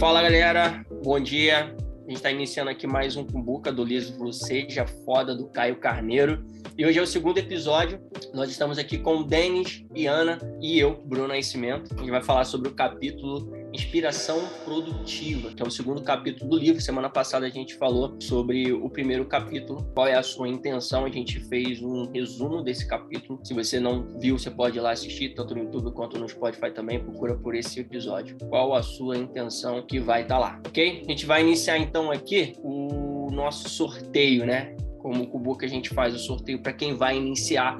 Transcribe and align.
Fala 0.00 0.22
galera, 0.22 0.82
bom 1.04 1.20
dia. 1.20 1.76
A 1.76 2.08
gente 2.08 2.14
está 2.16 2.30
iniciando 2.30 2.70
aqui 2.70 2.86
mais 2.86 3.16
um 3.16 3.26
Cumbuca 3.26 3.70
do 3.70 3.84
livro 3.84 4.32
Seja 4.32 4.86
Foda 4.86 5.36
do 5.36 5.46
Caio 5.48 5.76
Carneiro. 5.76 6.42
E 6.78 6.86
hoje 6.86 6.98
é 6.98 7.02
o 7.02 7.06
segundo 7.06 7.36
episódio. 7.36 8.00
Nós 8.32 8.50
estamos 8.50 8.78
aqui 8.78 8.96
com 8.96 9.18
o 9.18 9.24
Denis 9.24 9.84
e 9.94 10.06
Ana 10.06 10.38
e 10.58 10.78
eu, 10.78 11.02
Bruno 11.04 11.28
Nascimento. 11.28 11.94
A 11.94 11.98
gente 11.98 12.10
vai 12.10 12.22
falar 12.22 12.46
sobre 12.46 12.70
o 12.70 12.74
capítulo 12.74 13.52
Inspiração 13.72 14.40
Produtiva, 14.64 15.50
que 15.50 15.62
é 15.62 15.66
o 15.66 15.70
segundo 15.70 16.02
capítulo 16.02 16.50
do 16.50 16.58
livro. 16.58 16.80
Semana 16.80 17.08
passada 17.08 17.46
a 17.46 17.50
gente 17.50 17.74
falou 17.76 18.16
sobre 18.20 18.72
o 18.72 18.90
primeiro 18.90 19.24
capítulo, 19.26 19.84
qual 19.94 20.06
é 20.06 20.14
a 20.14 20.22
sua 20.22 20.48
intenção. 20.48 21.04
A 21.04 21.10
gente 21.10 21.38
fez 21.40 21.80
um 21.80 22.10
resumo 22.10 22.62
desse 22.62 22.86
capítulo. 22.86 23.38
Se 23.44 23.54
você 23.54 23.78
não 23.78 24.18
viu, 24.18 24.38
você 24.38 24.50
pode 24.50 24.78
ir 24.78 24.80
lá 24.80 24.90
assistir, 24.90 25.34
tanto 25.34 25.54
no 25.54 25.62
YouTube 25.62 25.92
quanto 25.92 26.18
no 26.18 26.28
Spotify 26.28 26.70
também. 26.72 26.98
Procura 26.98 27.36
por 27.36 27.54
esse 27.54 27.80
episódio. 27.80 28.36
Qual 28.48 28.74
a 28.74 28.82
sua 28.82 29.16
intenção 29.16 29.82
que 29.86 30.00
vai 30.00 30.22
estar 30.22 30.34
tá 30.34 30.40
lá, 30.40 30.60
ok? 30.66 31.02
A 31.06 31.10
gente 31.10 31.24
vai 31.26 31.42
iniciar 31.42 31.78
então 31.78 32.10
aqui 32.10 32.54
o 32.62 33.30
nosso 33.30 33.68
sorteio, 33.68 34.44
né? 34.44 34.76
Como 34.98 35.30
o 35.32 35.56
que 35.56 35.64
a 35.64 35.68
gente 35.68 35.90
faz 35.90 36.14
o 36.14 36.18
sorteio 36.18 36.60
para 36.60 36.72
quem 36.72 36.94
vai 36.94 37.16
iniciar 37.16 37.76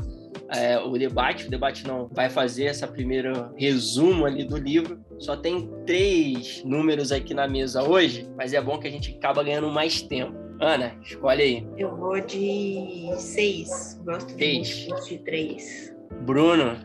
é, 0.53 0.79
o 0.79 0.91
debate. 0.99 1.47
O 1.47 1.51
debate 1.51 1.87
não 1.87 2.09
vai 2.13 2.29
fazer 2.29 2.65
essa 2.65 2.87
primeira 2.87 3.53
resumo 3.57 4.27
ali 4.27 4.45
do 4.45 4.57
livro. 4.57 5.01
Só 5.19 5.37
tem 5.37 5.71
três 5.87 6.63
números 6.65 7.13
aqui 7.13 7.35
na 7.35 7.47
mesa 7.47 7.83
hoje, 7.83 8.29
mas 8.37 8.53
é 8.53 8.61
bom 8.61 8.79
que 8.79 8.89
a 8.89 8.91
gente 8.91 9.17
acaba 9.17 9.43
ganhando 9.43 9.69
mais 9.69 10.03
tempo. 10.03 10.39
Ana, 10.61 10.95
escolhe 11.03 11.43
aí. 11.43 11.69
Eu 11.79 11.97
vou 11.97 12.21
de 12.21 13.11
seis. 13.17 13.99
Gosto 14.05 14.31
seis. 14.37 14.89
de 15.09 15.19
três. 15.19 15.95
Bruno. 16.23 16.77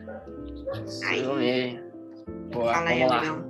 Aí. 1.04 1.80
Boa, 2.52 2.72
Fala 2.72 2.90
vamos 2.90 3.02
aí, 3.02 3.08
lá. 3.08 3.46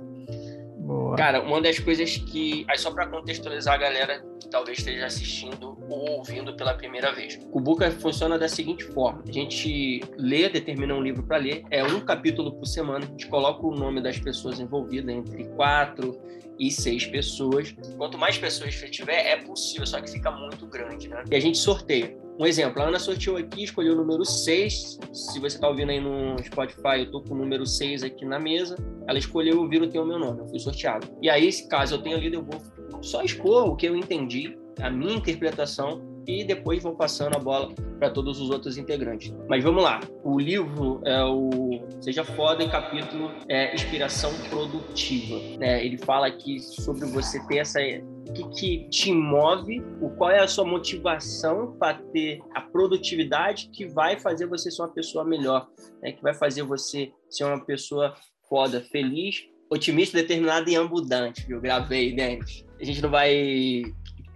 Boa. 0.79 1.15
Cara, 1.15 1.41
uma 1.41 1.61
das 1.61 1.79
coisas 1.79 2.17
que. 2.17 2.65
Aí 2.69 2.77
só 2.77 2.91
para 2.91 3.07
contextualizar 3.07 3.75
a 3.75 3.77
galera 3.77 4.21
que 4.39 4.49
talvez 4.49 4.79
esteja 4.79 5.05
assistindo 5.05 5.77
ou 5.89 6.09
ouvindo 6.11 6.55
pela 6.55 6.73
primeira 6.73 7.11
vez. 7.11 7.39
O 7.51 7.59
Buca 7.59 7.89
funciona 7.91 8.37
da 8.37 8.47
seguinte 8.47 8.83
forma: 8.85 9.23
a 9.27 9.31
gente 9.31 10.01
lê, 10.17 10.49
determina 10.49 10.93
um 10.93 11.01
livro 11.01 11.23
para 11.23 11.37
ler, 11.37 11.63
é 11.69 11.83
um 11.83 11.99
capítulo 11.99 12.53
por 12.53 12.65
semana, 12.65 13.05
a 13.05 13.07
gente 13.09 13.27
coloca 13.27 13.65
o 13.65 13.75
nome 13.75 14.01
das 14.01 14.19
pessoas 14.19 14.59
envolvidas 14.59 15.13
entre 15.15 15.45
quatro 15.49 16.19
e 16.59 16.71
seis 16.71 17.05
pessoas. 17.05 17.75
Quanto 17.97 18.17
mais 18.17 18.37
pessoas 18.37 18.75
tiver, 18.89 19.27
é 19.27 19.37
possível, 19.37 19.85
só 19.85 20.01
que 20.01 20.09
fica 20.09 20.31
muito 20.31 20.65
grande, 20.65 21.07
né? 21.07 21.23
E 21.29 21.35
a 21.35 21.39
gente 21.39 21.57
sorteia. 21.57 22.17
Um 22.39 22.45
exemplo, 22.45 22.81
a 22.83 22.87
Ana 22.87 22.99
sorteou 22.99 23.35
aqui, 23.37 23.63
escolheu 23.63 23.93
o 23.93 23.95
número 23.95 24.23
6. 24.23 24.99
Se 25.11 25.39
você 25.39 25.55
está 25.55 25.67
ouvindo 25.67 25.89
aí 25.89 25.99
no 25.99 26.37
Spotify, 26.43 26.97
eu 26.97 27.03
estou 27.05 27.23
com 27.23 27.33
o 27.33 27.37
número 27.37 27.65
6 27.65 28.03
aqui 28.03 28.25
na 28.25 28.39
mesa. 28.39 28.75
Ela 29.07 29.17
escolheu 29.17 29.59
ouvir 29.59 29.81
o 29.81 29.89
teu 29.89 30.05
meu 30.05 30.19
nome, 30.19 30.41
eu 30.41 30.47
fui 30.47 30.59
sorteado. 30.59 31.07
E 31.19 31.31
aí, 31.31 31.49
caso 31.67 31.95
eu 31.95 32.01
tenha 32.01 32.15
lido, 32.15 32.35
eu 32.35 32.43
vou 32.43 32.61
só 33.01 33.23
expor 33.23 33.67
o 33.67 33.75
que 33.75 33.87
eu 33.87 33.95
entendi, 33.95 34.57
a 34.81 34.89
minha 34.89 35.15
interpretação, 35.15 36.01
e 36.27 36.43
depois 36.43 36.83
vou 36.83 36.93
passando 36.93 37.37
a 37.37 37.39
bola 37.39 37.73
para 37.97 38.09
todos 38.09 38.41
os 38.41 38.49
outros 38.49 38.77
integrantes. 38.77 39.33
Mas 39.47 39.63
vamos 39.63 39.81
lá. 39.81 40.01
O 40.23 40.37
livro 40.37 41.01
é 41.05 41.23
o 41.23 41.81
Seja 42.01 42.23
Foda 42.23 42.61
em 42.63 42.69
capítulo 42.69 43.31
é 43.47 43.73
Inspiração 43.73 44.31
Produtiva. 44.49 45.39
É, 45.61 45.83
ele 45.85 45.97
fala 45.97 46.27
aqui 46.27 46.59
sobre 46.59 47.05
você 47.05 47.39
ter 47.47 47.59
essa 47.59 47.79
o 47.79 48.33
que, 48.33 48.49
que, 48.49 48.89
te 48.89 49.13
move, 49.13 49.81
o 50.01 50.09
qual 50.09 50.29
é 50.29 50.39
a 50.39 50.47
sua 50.47 50.65
motivação 50.65 51.77
para 51.79 51.97
ter 52.11 52.39
a 52.53 52.59
produtividade 52.59 53.69
que 53.69 53.87
vai 53.87 54.19
fazer 54.19 54.47
você 54.47 54.69
ser 54.69 54.81
uma 54.81 54.91
pessoa 54.91 55.23
melhor, 55.23 55.65
né? 56.03 56.11
que 56.11 56.21
vai 56.21 56.33
fazer 56.33 56.63
você 56.63 57.13
ser 57.29 57.45
uma 57.45 57.63
pessoa 57.63 58.13
foda, 58.49 58.81
feliz, 58.81 59.45
otimista, 59.71 60.17
determinada 60.17 60.69
e 60.69 60.75
abundante. 60.75 61.45
Eu 61.49 61.61
gravei, 61.61 62.13
Denis. 62.13 62.66
A 62.79 62.85
gente 62.85 63.01
não 63.01 63.09
vai 63.09 63.83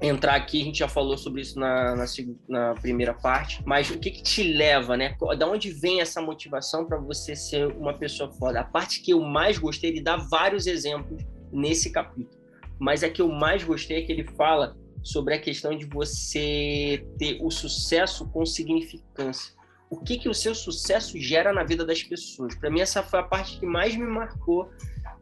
entrar 0.02 0.36
aqui, 0.36 0.62
a 0.62 0.66
gente 0.66 0.80
já 0.80 0.88
falou 0.88 1.16
sobre 1.18 1.42
isso 1.42 1.60
na, 1.60 1.96
na, 1.96 2.06
na 2.50 2.74
primeira 2.74 3.14
parte, 3.14 3.62
mas 3.66 3.92
o 3.92 4.00
que, 4.00 4.10
que 4.10 4.24
te 4.24 4.42
leva, 4.42 4.98
né? 4.98 5.16
Da 5.38 5.48
onde 5.48 5.70
vem 5.72 6.02
essa 6.02 6.20
motivação 6.20 6.86
para 6.86 6.98
você 6.98 7.36
ser 7.36 7.68
uma 7.68 7.94
pessoa 7.94 8.32
foda? 8.32 8.62
A 8.62 8.64
parte 8.64 9.02
que 9.02 9.12
eu 9.14 9.22
mais 9.22 9.60
gostei, 9.60 9.92
ele 9.92 10.02
dá 10.02 10.18
vários 10.18 10.66
exemplos 10.66 11.24
nesse 11.52 11.92
capítulo, 11.92 12.42
mas 12.80 13.04
a 13.04 13.10
que 13.10 13.22
eu 13.22 13.30
mais 13.30 13.64
gostei 13.64 14.00
é 14.00 14.02
que 14.02 14.12
ele 14.12 14.24
fala 14.24 14.76
sobre 15.04 15.36
a 15.36 15.40
questão 15.40 15.78
de 15.78 15.86
você 15.86 17.06
ter 17.18 17.38
o 17.42 17.52
sucesso 17.52 18.28
com 18.30 18.46
significância. 18.46 19.54
O 19.90 19.98
que, 19.98 20.18
que 20.18 20.30
o 20.30 20.34
seu 20.34 20.56
sucesso 20.56 21.20
gera 21.20 21.52
na 21.52 21.64
vida 21.64 21.86
das 21.86 22.02
pessoas? 22.02 22.56
Para 22.56 22.70
mim, 22.70 22.80
essa 22.80 23.04
foi 23.04 23.20
a 23.20 23.24
parte 23.24 23.60
que 23.60 23.66
mais 23.66 23.96
me 23.96 24.06
marcou 24.06 24.72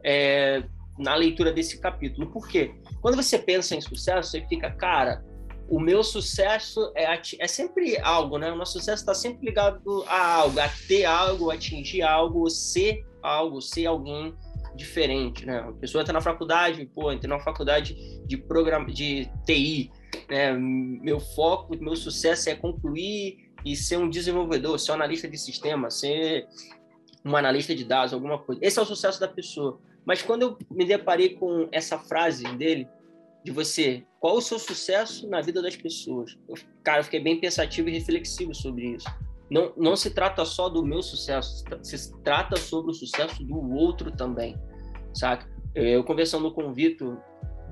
é, 0.02 0.62
na 1.00 1.14
leitura 1.14 1.52
desse 1.52 1.80
capítulo. 1.80 2.30
Por 2.30 2.46
quê? 2.46 2.74
Quando 3.00 3.16
você 3.16 3.38
pensa 3.38 3.74
em 3.74 3.80
sucesso, 3.80 4.30
você 4.30 4.46
fica, 4.46 4.70
cara, 4.70 5.24
o 5.68 5.80
meu 5.80 6.02
sucesso 6.02 6.92
é, 6.96 7.20
é 7.38 7.46
sempre 7.46 7.98
algo, 8.00 8.38
né? 8.38 8.52
O 8.52 8.56
nosso 8.56 8.72
sucesso 8.72 9.02
está 9.02 9.14
sempre 9.14 9.46
ligado 9.46 10.04
a 10.06 10.34
algo, 10.34 10.58
a 10.58 10.68
ter 10.88 11.04
algo, 11.04 11.50
atingir 11.50 12.02
algo, 12.02 12.50
ser 12.50 13.04
algo, 13.22 13.60
ser 13.60 13.86
alguém 13.86 14.34
diferente, 14.74 15.46
né? 15.46 15.58
A 15.60 15.72
pessoa 15.72 16.02
está 16.02 16.12
na 16.12 16.20
faculdade, 16.20 16.84
pô, 16.86 17.12
entra 17.12 17.28
na 17.28 17.38
faculdade 17.38 17.96
de 18.26 18.36
programa 18.36 18.86
de 18.86 19.30
TI, 19.46 19.90
né? 20.28 20.52
Meu 20.52 21.20
foco, 21.20 21.76
meu 21.80 21.96
sucesso 21.96 22.50
é 22.50 22.54
concluir 22.54 23.50
e 23.64 23.76
ser 23.76 23.96
um 23.96 24.10
desenvolvedor, 24.10 24.78
ser 24.78 24.92
um 24.92 24.94
analista 24.94 25.28
de 25.28 25.38
sistema, 25.38 25.90
ser 25.90 26.46
um 27.24 27.36
analista 27.36 27.74
de 27.74 27.84
dados, 27.84 28.12
alguma 28.12 28.38
coisa. 28.38 28.60
Esse 28.64 28.78
é 28.78 28.82
o 28.82 28.86
sucesso 28.86 29.20
da 29.20 29.28
pessoa. 29.28 29.80
Mas 30.04 30.22
quando 30.22 30.42
eu 30.42 30.58
me 30.70 30.84
deparei 30.84 31.30
com 31.30 31.68
essa 31.70 31.98
frase 31.98 32.44
dele, 32.56 32.88
de 33.44 33.50
você, 33.50 34.04
qual 34.18 34.36
o 34.36 34.40
seu 34.40 34.58
sucesso 34.58 35.28
na 35.28 35.40
vida 35.40 35.62
das 35.62 35.76
pessoas? 35.76 36.36
Eu, 36.48 36.54
cara, 36.82 37.00
eu 37.00 37.04
fiquei 37.04 37.20
bem 37.20 37.40
pensativo 37.40 37.88
e 37.88 37.92
reflexivo 37.92 38.54
sobre 38.54 38.94
isso. 38.96 39.08
Não, 39.50 39.72
não 39.76 39.96
se 39.96 40.10
trata 40.10 40.44
só 40.44 40.68
do 40.68 40.84
meu 40.84 41.02
sucesso, 41.02 41.64
se 41.82 42.22
trata 42.22 42.56
sobre 42.56 42.92
o 42.92 42.94
sucesso 42.94 43.42
do 43.42 43.58
outro 43.74 44.12
também, 44.12 44.56
saca? 45.12 45.48
Eu 45.74 46.04
conversando 46.04 46.52
com 46.52 46.68
o 46.68 46.72
Vitor 46.72 47.18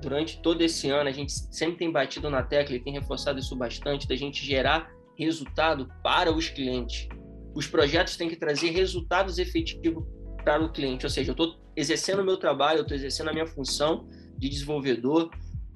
durante 0.01 0.41
todo 0.41 0.61
esse 0.61 0.89
ano, 0.89 1.09
a 1.09 1.13
gente 1.13 1.31
sempre 1.31 1.77
tem 1.77 1.91
batido 1.91 2.29
na 2.29 2.43
tecla 2.43 2.75
e 2.75 2.79
tem 2.79 2.93
reforçado 2.93 3.39
isso 3.39 3.55
bastante, 3.55 4.07
da 4.07 4.15
gente 4.15 4.45
gerar 4.45 4.91
resultado 5.17 5.89
para 6.03 6.31
os 6.31 6.49
clientes. 6.49 7.07
Os 7.55 7.67
projetos 7.67 8.17
têm 8.17 8.29
que 8.29 8.35
trazer 8.35 8.71
resultados 8.71 9.37
efetivos 9.37 10.03
para 10.43 10.63
o 10.63 10.71
cliente, 10.71 11.05
ou 11.05 11.09
seja, 11.09 11.31
eu 11.31 11.33
estou 11.33 11.55
exercendo 11.75 12.19
o 12.19 12.25
meu 12.25 12.37
trabalho, 12.37 12.79
eu 12.79 12.81
estou 12.83 12.97
exercendo 12.97 13.29
a 13.29 13.33
minha 13.33 13.47
função 13.47 14.07
de 14.37 14.49
desenvolvedor, 14.49 15.29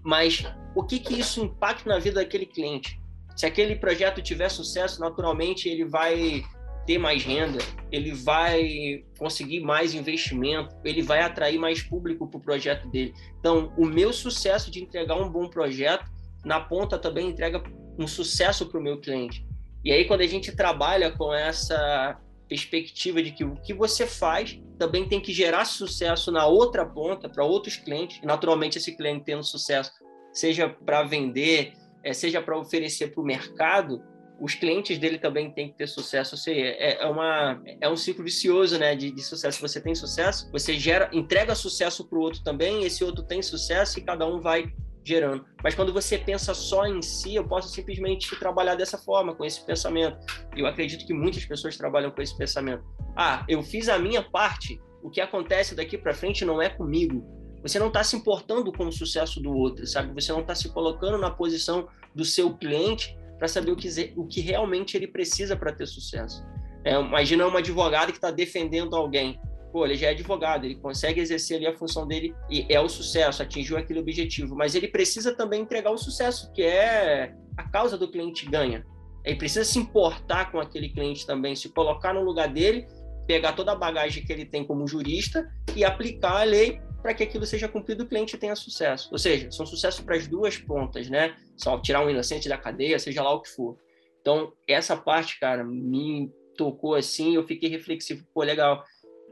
mas 0.04 0.44
o 0.76 0.84
que 0.84 1.00
que 1.00 1.20
isso 1.20 1.44
impacta 1.44 1.90
na 1.90 2.00
vida 2.00 2.20
daquele 2.20 2.46
cliente? 2.46 3.00
Se 3.36 3.46
aquele 3.46 3.76
projeto 3.76 4.22
tiver 4.22 4.50
sucesso, 4.50 5.00
naturalmente 5.00 5.68
ele 5.68 5.86
vai 5.86 6.44
ter 6.86 6.98
mais 6.98 7.24
renda, 7.24 7.60
ele 7.92 8.14
vai 8.14 9.04
conseguir 9.18 9.62
mais 9.62 9.94
investimento, 9.94 10.76
ele 10.84 11.02
vai 11.02 11.22
atrair 11.22 11.58
mais 11.58 11.82
público 11.82 12.28
para 12.28 12.38
o 12.38 12.42
projeto 12.42 12.90
dele. 12.90 13.14
Então, 13.40 13.74
o 13.78 13.86
meu 13.86 14.12
sucesso 14.12 14.70
de 14.70 14.84
entregar 14.84 15.16
um 15.16 15.30
bom 15.30 15.48
projeto, 15.48 16.06
na 16.44 16.60
ponta 16.60 17.00
também 17.00 17.30
entrega 17.30 17.64
um 17.98 18.08
sucesso 18.08 18.66
para 18.68 18.80
o 18.80 18.84
meu 18.84 19.00
cliente. 19.00 19.46
E 19.84 19.92
aí, 19.92 20.06
quando 20.06 20.22
a 20.22 20.28
gente 20.28 20.56
trabalha 20.56 21.12
com 21.12 21.34
essa 21.34 22.20
perspectiva 22.48 23.22
de 23.22 23.32
que 23.32 23.44
o 23.44 23.56
que 23.56 23.74
você 23.74 24.06
faz 24.06 24.60
também 24.78 25.08
tem 25.08 25.20
que 25.20 25.34
gerar 25.34 25.66
sucesso 25.66 26.32
na 26.32 26.46
outra 26.46 26.86
ponta, 26.86 27.30
para 27.30 27.44
outros 27.44 27.78
clientes, 27.78 28.22
naturalmente 28.24 28.78
esse 28.78 28.96
cliente 28.96 29.26
tendo 29.26 29.44
sucesso, 29.44 29.92
seja 30.32 30.70
para 30.70 31.04
vender, 31.04 31.74
é, 32.04 32.14
seja 32.14 32.42
para 32.42 32.58
oferecer 32.58 33.08
para 33.14 33.22
o 33.22 33.26
mercado, 33.26 34.04
os 34.40 34.56
clientes 34.56 34.98
dele 34.98 35.18
também 35.18 35.52
têm 35.52 35.70
que 35.70 35.78
ter 35.78 35.88
sucesso. 35.88 36.36
Ou 36.36 36.40
seja, 36.40 36.60
é, 36.60 37.02
é, 37.02 37.06
uma, 37.06 37.62
é 37.80 37.88
um 37.88 37.96
ciclo 37.96 38.24
vicioso 38.24 38.78
né, 38.78 38.96
de, 38.96 39.12
de 39.12 39.22
sucesso. 39.22 39.62
Você 39.62 39.80
tem 39.80 39.96
sucesso, 39.96 40.52
você 40.52 40.78
gera, 40.78 41.10
entrega 41.14 41.56
sucesso 41.56 42.08
para 42.08 42.18
o 42.18 42.22
outro 42.22 42.44
também, 42.44 42.84
esse 42.84 43.04
outro 43.04 43.24
tem 43.24 43.42
sucesso 43.42 44.00
e 44.00 44.02
cada 44.02 44.26
um 44.28 44.42
vai 44.42 44.66
gerando. 45.04 45.46
Mas 45.64 45.76
quando 45.76 45.92
você 45.92 46.18
pensa 46.18 46.54
só 46.54 46.86
em 46.86 47.02
si, 47.02 47.36
eu 47.36 47.48
posso 47.48 47.70
simplesmente 47.70 48.36
trabalhar 48.38 48.76
dessa 48.76 48.98
forma, 48.98 49.36
com 49.36 49.44
esse 49.44 49.66
pensamento. 49.66 50.18
E 50.56 50.62
eu 50.62 50.68
acredito 50.68 51.06
que 51.06 51.14
muitas 51.14 51.46
pessoas 51.46 51.78
trabalham 51.78 52.12
com 52.12 52.22
esse 52.22 52.38
pensamento. 52.38 52.84
Ah, 53.16 53.46
eu 53.48 53.62
fiz 53.62 53.90
a 53.90 54.00
minha 54.00 54.24
parte, 54.24 54.80
o 55.02 55.10
que 55.10 55.22
acontece 55.22 55.76
daqui 55.76 55.98
para 55.98 56.14
frente 56.14 56.46
não 56.46 56.62
é 56.62 56.70
comigo. 56.70 57.24
Você 57.62 57.80
não 57.80 57.88
está 57.88 58.04
se 58.04 58.16
importando 58.16 58.72
com 58.72 58.88
o 58.88 58.92
sucesso 58.92 59.42
do 59.42 59.54
outro, 59.54 59.86
sabe? 59.88 60.14
Você 60.14 60.32
não 60.32 60.42
está 60.42 60.54
se 60.54 60.70
colocando 60.70 61.18
na 61.18 61.30
posição 61.32 61.88
do 62.14 62.26
seu 62.26 62.54
cliente 62.56 63.18
para 63.38 63.48
saber 63.48 63.72
o 63.72 63.76
que, 63.76 64.14
o 64.16 64.28
que 64.28 64.42
realmente 64.42 64.98
ele 64.98 65.08
precisa 65.08 65.56
para 65.56 65.72
ter 65.72 65.86
sucesso. 65.86 66.44
É, 66.86 67.00
imagina 67.00 67.48
uma 67.48 67.60
advogada 67.60 68.12
que 68.12 68.18
está 68.18 68.32
defendendo 68.32 68.96
alguém 68.96 69.40
pô, 69.74 69.86
ele 69.86 69.96
já 69.96 70.08
é 70.08 70.10
advogado, 70.12 70.66
ele 70.66 70.76
consegue 70.76 71.20
exercer 71.20 71.58
ali 71.58 71.66
a 71.66 71.76
função 71.76 72.08
dele 72.08 72.36
e 72.48 72.64
é 72.70 72.80
o 72.80 72.88
sucesso, 72.88 73.42
atingiu 73.42 73.76
aquele 73.76 74.00
objetivo, 74.00 74.56
mas 74.56 74.76
ele 74.76 74.88
precisa 74.88 75.36
também 75.36 75.64
entregar 75.64 75.90
o 75.90 75.98
sucesso, 75.98 76.54
que 76.54 76.62
é 76.62 77.34
a 77.58 77.64
causa 77.64 77.98
do 77.98 78.08
cliente 78.08 78.46
ganha. 78.46 78.86
Ele 79.26 79.36
precisa 79.36 79.66
se 79.66 79.80
importar 79.80 80.52
com 80.52 80.60
aquele 80.60 80.90
cliente 80.90 81.26
também, 81.26 81.56
se 81.56 81.70
colocar 81.70 82.14
no 82.14 82.22
lugar 82.22 82.50
dele, 82.50 82.86
pegar 83.26 83.54
toda 83.54 83.72
a 83.72 83.76
bagagem 83.76 84.24
que 84.24 84.32
ele 84.32 84.46
tem 84.46 84.64
como 84.64 84.88
jurista 84.88 85.50
e 85.76 85.84
aplicar 85.84 86.42
a 86.42 86.44
lei 86.44 86.80
para 87.02 87.16
que 87.16 87.24
aquilo 87.24 87.46
seja 87.46 87.68
cumprido 87.68 88.04
e 88.04 88.06
o 88.06 88.08
cliente 88.08 88.38
tenha 88.38 88.56
sucesso. 88.56 89.10
Ou 89.12 89.18
seja, 89.18 89.50
são 89.52 89.66
sucesso 89.66 90.04
para 90.04 90.16
as 90.16 90.28
duas 90.28 90.58
pontas, 90.58 91.10
né? 91.10 91.36
Só 91.58 91.80
tirar 91.80 92.06
um 92.06 92.10
inocente 92.10 92.48
da 92.48 92.58
cadeia, 92.58 93.00
seja 93.00 93.24
lá 93.24 93.34
o 93.34 93.42
que 93.42 93.50
for. 93.50 93.76
Então, 94.22 94.54
essa 94.68 94.96
parte, 94.96 95.40
cara, 95.40 95.64
me 95.64 96.32
tocou 96.56 96.94
assim, 96.94 97.36
eu 97.36 97.44
fiquei 97.44 97.70
reflexivo, 97.70 98.24
pô, 98.34 98.44
legal. 98.44 98.84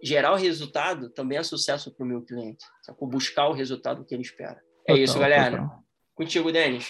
Gerar 0.04 0.34
o 0.34 0.38
resultado 0.38 1.10
também 1.10 1.38
é 1.38 1.44
sucesso 1.44 1.96
para 1.96 2.04
o 2.04 2.08
meu 2.08 2.22
cliente, 2.22 2.66
sacou? 2.82 3.08
Buscar 3.08 3.48
o 3.48 3.54
resultado 3.54 4.04
que 4.06 4.16
ele 4.16 4.24
espera. 4.24 4.60
É 4.88 4.94
total, 4.94 4.98
isso, 4.98 5.20
galera. 5.20 5.58
Total. 5.58 5.84
Contigo, 6.16 6.52
Denis. 6.52 6.90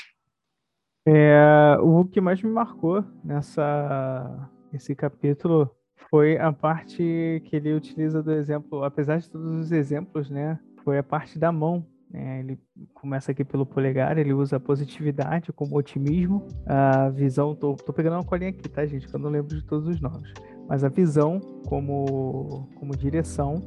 É, 1.07 1.77
o 1.81 2.05
que 2.05 2.21
mais 2.21 2.41
me 2.41 2.49
marcou 2.49 3.03
nessa 3.23 4.49
esse 4.73 4.95
capítulo 4.95 5.69
foi 6.09 6.37
a 6.37 6.51
parte 6.51 7.41
que 7.45 7.55
ele 7.55 7.73
utiliza 7.73 8.21
do 8.21 8.31
exemplo, 8.31 8.83
apesar 8.83 9.17
de 9.17 9.29
todos 9.29 9.65
os 9.65 9.71
exemplos, 9.71 10.29
né? 10.29 10.59
Foi 10.83 10.97
a 10.97 11.03
parte 11.03 11.37
da 11.37 11.51
mão. 11.51 11.85
Né? 12.09 12.39
Ele 12.39 12.59
começa 12.93 13.31
aqui 13.31 13.43
pelo 13.43 13.65
polegar, 13.65 14.17
ele 14.17 14.33
usa 14.33 14.57
a 14.57 14.59
positividade 14.59 15.53
como 15.53 15.77
otimismo, 15.77 16.45
a 16.65 17.09
visão. 17.09 17.55
Tô, 17.55 17.75
tô 17.75 17.93
pegando 17.93 18.15
uma 18.15 18.25
colinha 18.25 18.49
aqui, 18.49 18.67
tá, 18.67 18.85
gente? 18.85 19.07
Que 19.07 19.15
eu 19.15 19.19
não 19.19 19.29
lembro 19.29 19.55
de 19.55 19.65
todos 19.65 19.87
os 19.87 20.01
nomes. 20.01 20.33
Mas 20.71 20.85
a 20.85 20.88
visão 20.88 21.41
como, 21.68 22.69
como 22.75 22.95
direção, 22.95 23.62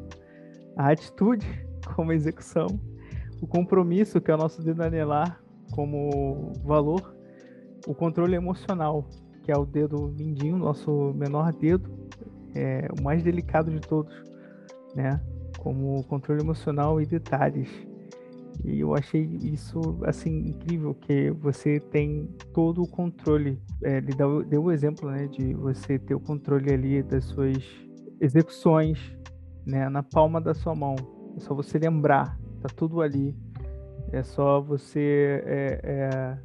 a 0.75 0.91
atitude 0.91 1.47
como 1.95 2.15
execução, 2.15 2.67
o 3.43 3.47
compromisso, 3.47 4.23
que 4.23 4.31
é 4.31 4.35
o 4.35 4.39
nosso 4.39 4.63
dedo 4.63 4.83
anelar, 4.83 5.39
como 5.73 6.55
valor, 6.65 7.15
o 7.87 7.95
controle 7.95 8.35
emocional, 8.35 9.07
que 9.43 9.53
é 9.53 9.55
o 9.55 9.67
dedo 9.67 10.15
mindinho, 10.19 10.57
nosso 10.57 11.13
menor 11.15 11.53
dedo, 11.53 11.93
é 12.55 12.89
o 12.99 13.03
mais 13.03 13.23
delicado 13.23 13.71
de 13.71 13.81
todos, 13.81 14.15
né? 14.95 15.21
Como 15.59 16.03
controle 16.05 16.41
emocional 16.41 17.03
e 17.03 17.05
detalhes. 17.05 17.69
E 18.63 18.81
eu 18.81 18.95
achei 18.95 19.23
isso 19.23 19.81
assim 20.05 20.49
incrível 20.49 20.95
que 20.95 21.31
você 21.31 21.81
tem 21.81 22.29
todo 22.53 22.83
o 22.83 22.89
controle. 22.89 23.61
É, 23.83 23.99
ele 23.99 24.15
deu, 24.15 24.45
deu 24.45 24.65
o 24.65 24.73
exemplo, 24.73 25.11
né, 25.11 25.27
de 25.27 25.55
você 25.55 25.99
ter 25.99 26.15
o 26.15 26.21
controle 26.21 26.73
ali 26.73 27.03
das 27.03 27.25
suas 27.25 27.57
execuções, 28.21 28.99
né, 29.67 29.89
na 29.89 30.03
palma 30.03 30.41
da 30.41 30.55
sua 30.55 30.75
mão. 30.75 30.95
É 31.37 31.41
só 31.41 31.55
você 31.55 31.79
lembrar, 31.79 32.39
tá 32.61 32.69
tudo 32.75 33.01
ali. 33.01 33.37
É 34.13 34.23
só 34.23 34.61
você 34.61 35.43
é, 35.45 35.81
é, 35.83 36.39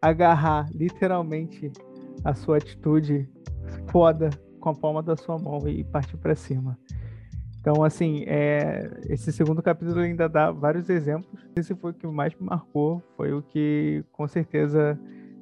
agarrar 0.00 0.68
literalmente 0.72 1.70
a 2.24 2.34
sua 2.34 2.56
atitude 2.56 3.28
foda 3.90 4.30
com 4.60 4.70
a 4.70 4.74
palma 4.74 5.02
da 5.02 5.16
sua 5.16 5.38
mão 5.38 5.66
e 5.68 5.82
partir 5.84 6.16
para 6.16 6.34
cima. 6.34 6.78
Então, 7.60 7.84
assim, 7.84 8.24
é, 8.26 8.90
esse 9.10 9.30
segundo 9.32 9.62
capítulo 9.62 10.00
ainda 10.00 10.28
dá 10.28 10.50
vários 10.50 10.88
exemplos. 10.88 11.44
Esse 11.54 11.74
foi 11.74 11.90
o 11.90 11.94
que 11.94 12.06
mais 12.06 12.34
me 12.34 12.46
marcou, 12.46 13.02
foi 13.16 13.34
o 13.34 13.42
que, 13.42 14.02
com 14.12 14.26
certeza, 14.26 14.98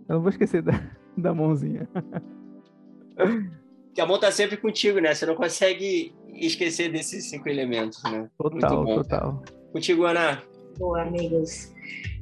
eu 0.09 0.17
não 0.17 0.20
vou 0.20 0.31
esquecer 0.31 0.61
da, 0.61 0.73
da 1.17 1.32
mãozinha. 1.32 1.88
Que 3.94 4.00
a 4.00 4.06
mão 4.06 4.19
tá 4.19 4.32
sempre 4.32 4.56
contigo, 4.56 4.99
né? 4.99 5.15
Você 5.15 5.26
não 5.26 5.37
consegue 5.37 6.12
esquecer 6.35 6.91
desses 6.91 7.31
cinco 7.31 7.49
elementos, 7.49 8.03
né? 8.03 8.29
Total, 8.37 8.85
total. 8.85 9.43
Contigo, 9.73 10.05
Ana. 10.05 10.43
Boa, 10.76 11.03
amigos. 11.03 11.73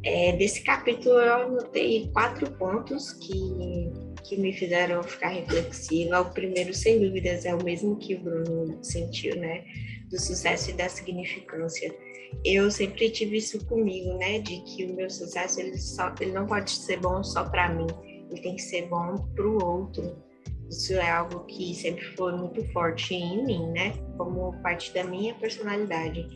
É, 0.02 0.36
desse 0.36 0.62
capítulo 0.62 1.18
eu 1.18 1.34
anotei 1.46 2.10
quatro 2.12 2.50
pontos 2.52 3.12
que, 3.12 3.90
que 4.28 4.36
me 4.36 4.52
fizeram 4.52 5.02
ficar 5.02 5.28
reflexiva. 5.28 6.20
O 6.20 6.30
primeiro, 6.30 6.74
sem 6.74 7.00
dúvidas, 7.00 7.44
é 7.44 7.54
o 7.54 7.62
mesmo 7.62 7.96
que 7.96 8.14
o 8.14 8.20
Bruno 8.20 8.78
sentiu, 8.82 9.36
né? 9.36 9.64
Do 10.10 10.20
sucesso 10.20 10.70
e 10.70 10.74
da 10.74 10.88
significância. 10.88 11.94
Eu 12.44 12.70
sempre 12.70 13.10
tive 13.10 13.38
isso 13.38 13.64
comigo, 13.66 14.16
né? 14.18 14.40
De 14.40 14.60
que 14.62 14.84
o 14.84 14.94
meu 14.94 15.08
sucesso 15.08 15.60
ele, 15.60 15.78
só, 15.78 16.14
ele 16.20 16.32
não 16.32 16.46
pode 16.46 16.70
ser 16.70 16.98
bom 16.98 17.22
só 17.22 17.44
para 17.44 17.72
mim, 17.72 17.86
ele 18.30 18.40
tem 18.40 18.56
que 18.56 18.62
ser 18.62 18.86
bom 18.88 19.16
para 19.34 19.46
o 19.46 19.64
outro. 19.64 20.16
Isso 20.68 20.94
é 20.94 21.10
algo 21.10 21.44
que 21.46 21.74
sempre 21.74 22.04
foi 22.16 22.36
muito 22.36 22.64
forte 22.72 23.14
em 23.14 23.44
mim, 23.44 23.66
né? 23.70 23.92
Como 24.16 24.60
parte 24.62 24.92
da 24.92 25.04
minha 25.04 25.32
personalidade. 25.34 26.26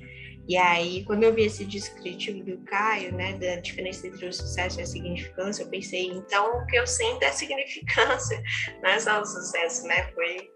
E 0.50 0.56
aí, 0.56 1.04
quando 1.04 1.22
eu 1.22 1.32
vi 1.32 1.44
esse 1.44 1.64
descritivo 1.64 2.42
do 2.42 2.58
Caio, 2.64 3.14
né, 3.14 3.34
da 3.34 3.60
diferença 3.60 4.08
entre 4.08 4.26
o 4.26 4.32
sucesso 4.32 4.80
e 4.80 4.82
a 4.82 4.86
significância, 4.86 5.62
eu 5.62 5.68
pensei, 5.68 6.08
então 6.08 6.58
o 6.58 6.66
que 6.66 6.74
eu 6.74 6.84
sinto 6.88 7.22
é 7.22 7.30
significância, 7.30 8.42
não 8.82 8.90
é 8.90 8.98
só 8.98 9.20
o 9.20 9.24
sucesso, 9.24 9.86
né? 9.86 10.10
Foi 10.12 10.50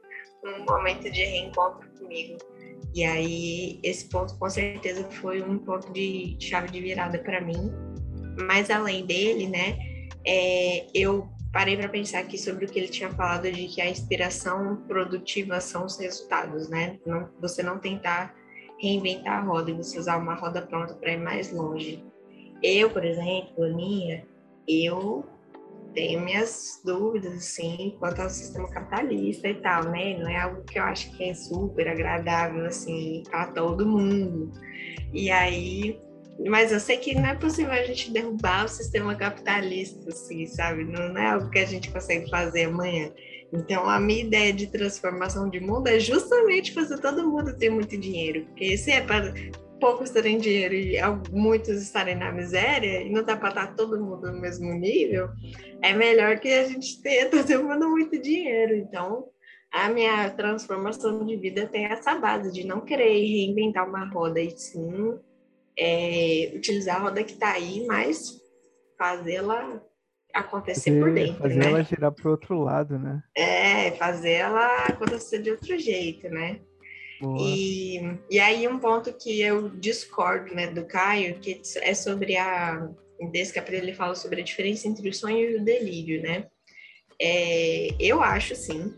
um 0.45 0.65
momento 0.65 1.09
de 1.09 1.25
reencontro 1.25 1.89
comigo. 1.97 2.39
E 2.93 3.05
aí, 3.05 3.79
esse 3.85 4.09
ponto 4.09 4.37
com 4.37 4.51
certeza 4.51 5.09
foi 5.13 5.41
um 5.41 5.61
ponto 5.61 5.93
de 5.93 6.37
chave 6.41 6.73
de 6.73 6.81
virada 6.81 7.21
para 7.21 7.41
mim. 7.41 7.71
Mas 8.49 8.71
além 8.71 9.07
dele, 9.07 9.47
né, 9.47 9.79
é, 10.27 10.89
eu 10.93 11.29
parei 11.53 11.77
para 11.77 11.89
pensar 11.89 12.19
aqui 12.19 12.37
sobre 12.37 12.65
o 12.65 12.69
que 12.69 12.81
ele 12.81 12.89
tinha 12.89 13.11
falado 13.11 13.49
de 13.49 13.69
que 13.69 13.81
a 13.81 13.89
inspiração 13.89 14.75
produtiva 14.89 15.61
são 15.61 15.85
os 15.85 15.97
resultados, 15.97 16.69
né? 16.69 16.99
Não, 17.07 17.31
você 17.41 17.63
não 17.63 17.79
tentar 17.79 18.35
reinventar 18.81 19.39
a 19.39 19.43
roda 19.43 19.71
e 19.71 19.75
você 19.75 19.99
usar 19.99 20.17
uma 20.17 20.35
roda 20.35 20.63
pronta 20.63 20.95
para 20.95 21.13
ir 21.13 21.19
mais 21.19 21.53
longe. 21.53 22.05
Eu, 22.63 22.91
por 22.91 23.05
exemplo, 23.05 23.65
Aninha, 23.65 24.27
eu 24.67 25.25
tenho 25.95 26.21
minhas 26.21 26.81
dúvidas, 26.85 27.35
assim, 27.35 27.97
quanto 27.99 28.21
ao 28.21 28.29
sistema 28.29 28.69
capitalista 28.69 29.49
e 29.49 29.55
tal, 29.55 29.85
né? 29.85 30.19
Não 30.19 30.29
é 30.29 30.41
algo 30.41 30.65
que 30.65 30.79
eu 30.79 30.83
acho 30.83 31.17
que 31.17 31.25
é 31.25 31.35
super 31.35 31.89
agradável, 31.89 32.67
assim, 32.67 33.23
para 33.31 33.47
todo 33.49 33.87
mundo. 33.87 34.51
E 35.13 35.31
aí, 35.31 35.99
mas 36.47 36.73
eu 36.73 36.81
sei 36.81 36.97
que 36.97 37.15
não 37.15 37.27
é 37.27 37.35
possível 37.35 37.73
a 37.73 37.85
gente 37.85 38.11
derrubar 38.11 38.65
o 38.65 38.69
sistema 38.69 39.15
capitalista, 39.15 40.09
assim, 40.09 40.47
sabe? 40.47 40.85
Não, 40.85 41.17
é 41.17 41.27
algo 41.27 41.49
que 41.51 41.61
a 41.61 41.67
gente 41.67 41.91
consegue 41.91 42.29
fazer 42.29 42.65
amanhã. 42.65 43.13
Então, 43.55 43.89
a 43.89 44.01
minha 44.01 44.25
ideia 44.25 44.53
de 44.53 44.67
transformação 44.67 45.49
de 45.49 45.61
mundo 45.61 45.87
é 45.87 45.99
justamente 46.01 46.75
fazer 46.75 46.99
todo 46.99 47.29
mundo 47.31 47.57
ter 47.57 47.71
muito 47.71 47.97
dinheiro. 47.97 48.45
Porque 48.47 48.77
se 48.77 48.91
é 48.91 49.01
para 49.01 49.33
poucos 49.81 50.11
terem 50.11 50.39
dinheiro 50.39 50.75
e 50.75 50.99
muitos 51.31 51.81
estarem 51.81 52.17
na 52.17 52.33
miséria, 52.33 53.03
e 53.03 53.11
não 53.11 53.23
dá 53.23 53.37
para 53.37 53.51
estar 53.51 53.77
todo 53.77 54.03
mundo 54.03 54.33
no 54.33 54.41
mesmo 54.41 54.73
nível, 54.75 55.29
é 55.81 55.93
melhor 55.95 56.41
que 56.41 56.49
a 56.49 56.65
gente 56.69 57.01
tenha 57.01 57.29
todo 57.31 57.63
mundo 57.63 57.89
muito 57.89 58.21
dinheiro. 58.21 58.75
Então, 58.75 59.29
a 59.71 59.89
minha 59.89 60.31
transformação 60.31 61.25
de 61.25 61.37
vida 61.37 61.67
tem 61.67 61.85
essa 61.85 62.17
base 62.17 62.53
de 62.53 62.67
não 62.67 62.81
querer 62.81 63.09
reinventar 63.09 63.89
uma 63.89 64.05
roda, 64.11 64.41
e 64.41 64.51
sim 64.51 65.17
é, 65.79 66.53
utilizar 66.57 66.97
a 66.97 67.05
roda 67.05 67.23
que 67.23 67.33
está 67.33 67.53
aí, 67.53 67.87
mas 67.87 68.41
fazê-la 68.99 69.81
acontecer 70.35 70.91
fazer, 70.91 71.01
por 71.01 71.13
dentro, 71.13 71.43
fazer 71.43 71.55
né? 71.55 71.67
ela 71.67 71.83
girar 71.83 72.13
para 72.13 72.29
o 72.29 72.31
outro 72.33 72.61
lado, 72.61 72.99
né? 72.99 73.23
É, 73.37 73.93
fazer 73.93 74.33
ela 74.33 74.87
acontecer 74.87 75.39
de 75.41 75.51
outro 75.51 75.79
jeito, 75.79 76.29
né? 76.29 76.61
E, 77.39 78.01
e 78.31 78.39
aí 78.39 78.69
um 78.69 78.79
ponto 78.79 79.13
que 79.13 79.41
eu 79.41 79.71
discordo, 79.71 80.55
né, 80.55 80.67
do 80.67 80.85
Caio, 80.85 81.39
que 81.39 81.63
é 81.81 81.95
sobre 81.95 82.37
a 82.37 82.87
desse 83.31 83.55
capítulo 83.55 83.85
ele 83.85 83.95
fala 83.95 84.15
sobre 84.15 84.41
a 84.41 84.45
diferença 84.45 84.89
entre 84.89 85.09
o 85.09 85.15
sonho 85.15 85.51
e 85.51 85.57
o 85.57 85.65
delírio, 85.65 86.21
né? 86.21 86.47
É, 87.19 87.89
eu 87.99 88.21
acho 88.23 88.55
sim 88.57 88.93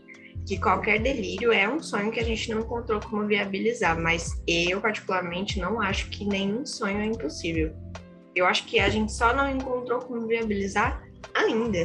que 0.45 0.59
qualquer 0.59 0.99
delírio 0.99 1.51
é 1.51 1.69
um 1.69 1.81
sonho 1.81 2.11
que 2.11 2.19
a 2.19 2.23
gente 2.23 2.49
não 2.49 2.61
encontrou 2.61 2.99
como 2.99 3.27
viabilizar, 3.27 3.99
mas 3.99 4.31
eu 4.47 4.81
particularmente 4.81 5.59
não 5.59 5.79
acho 5.79 6.09
que 6.09 6.25
nenhum 6.25 6.65
sonho 6.65 6.99
é 6.99 7.05
impossível. 7.05 7.73
Eu 8.35 8.45
acho 8.45 8.65
que 8.65 8.79
a 8.79 8.89
gente 8.89 9.11
só 9.11 9.33
não 9.33 9.49
encontrou 9.49 9.99
como 9.99 10.25
viabilizar 10.25 11.06
ainda. 11.33 11.79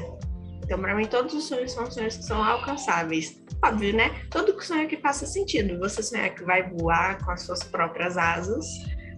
Então, 0.65 0.81
para 0.81 0.95
mim, 0.95 1.07
todos 1.07 1.35
os 1.35 1.45
sonhos 1.45 1.73
são 1.73 1.91
sonhos 1.91 2.17
que 2.17 2.25
são 2.25 2.43
alcançáveis. 2.43 3.43
Óbvio, 3.65 3.95
né? 3.95 4.23
Todo 4.31 4.61
sonho 4.63 4.89
que 4.89 4.97
faça 4.97 5.27
sentido. 5.27 5.79
Você 5.79 6.03
sonhar 6.03 6.35
que 6.35 6.45
vai 6.45 6.69
voar 6.71 7.23
com 7.25 7.31
as 7.31 7.43
suas 7.43 7.63
próprias 7.63 8.17
asas 8.17 8.67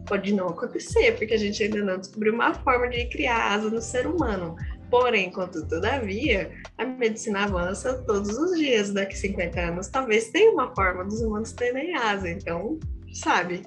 pode 0.06 0.34
não 0.34 0.48
acontecer, 0.48 1.16
porque 1.16 1.34
a 1.34 1.38
gente 1.38 1.62
ainda 1.62 1.82
não 1.82 1.98
descobriu 1.98 2.34
uma 2.34 2.52
forma 2.54 2.88
de 2.88 3.06
criar 3.08 3.52
asa 3.52 3.70
no 3.70 3.80
ser 3.80 4.06
humano. 4.06 4.56
Porém, 4.90 5.30
contudo, 5.30 5.66
todavia, 5.68 6.52
a 6.78 6.84
medicina 6.84 7.44
avança 7.44 8.02
todos 8.06 8.36
os 8.36 8.58
dias. 8.58 8.92
Daqui 8.92 9.16
50 9.16 9.60
anos, 9.60 9.88
talvez 9.88 10.30
tenha 10.30 10.50
uma 10.52 10.74
forma 10.74 11.04
dos 11.04 11.20
humanos 11.20 11.52
terem 11.52 11.96
asa. 11.96 12.28
Então, 12.30 12.78
sabe? 13.12 13.62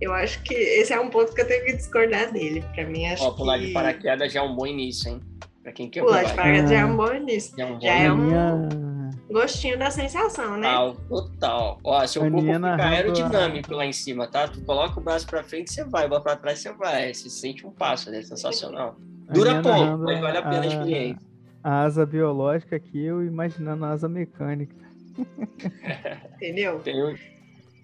Eu 0.00 0.12
acho 0.12 0.42
que 0.42 0.54
esse 0.54 0.92
é 0.92 1.00
um 1.00 1.10
ponto 1.10 1.34
que 1.34 1.40
eu 1.40 1.46
tenho 1.46 1.64
que 1.64 1.72
discordar 1.72 2.32
dele. 2.32 2.64
Para 2.74 2.84
mim, 2.84 3.06
acho 3.06 3.24
Ó, 3.24 3.30
pular 3.32 3.58
que... 3.58 3.66
de 3.66 3.72
paraquedas 3.72 4.32
já 4.32 4.40
é 4.40 4.42
um 4.42 4.54
bom 4.54 4.66
início, 4.66 5.10
hein? 5.10 5.20
Pra 5.66 5.72
quem 5.72 5.90
quer 5.90 5.98
pular. 5.98 6.20
Pular 6.20 6.30
de 6.30 6.36
paraquedas 6.36 6.70
já 6.70 6.78
é 6.78 6.84
um 6.84 6.96
bom 6.96 7.12
início. 7.12 7.56
Já 7.56 7.64
é 7.64 7.72
um, 7.72 7.80
já 7.80 7.92
é 7.92 8.52
um 8.52 9.10
gostinho 9.28 9.76
da 9.76 9.90
sensação, 9.90 10.56
né? 10.56 10.68
Ah, 10.68 10.94
total. 11.08 11.80
Ó, 11.82 12.06
seu 12.06 12.22
corpo 12.22 12.40
fica 12.40 12.84
aerodinâmico 12.84 13.74
lá 13.74 13.84
em 13.84 13.92
cima, 13.92 14.28
tá? 14.28 14.46
Tu 14.46 14.60
coloca 14.60 15.00
o 15.00 15.02
braço 15.02 15.26
pra 15.26 15.42
frente, 15.42 15.72
você 15.72 15.82
vai. 15.82 16.08
Vai 16.08 16.20
pra 16.20 16.36
trás, 16.36 16.60
você 16.60 16.72
vai. 16.72 17.12
Você 17.12 17.28
sente 17.28 17.66
um 17.66 17.72
passo, 17.72 18.12
né? 18.12 18.22
Sensacional. 18.22 18.94
Dura 19.28 19.60
pouco, 19.60 19.98
mas 20.04 20.20
vale 20.20 20.38
a 20.38 20.42
pena 20.42 20.62
a 20.62 20.66
experiência. 20.66 21.26
A 21.64 21.82
asa 21.82 22.06
biológica 22.06 22.76
aqui, 22.76 23.04
eu 23.04 23.24
imaginando 23.24 23.86
a 23.86 23.90
asa 23.90 24.08
mecânica. 24.08 24.76
Entendeu? 26.36 26.78
Tem, 26.78 26.94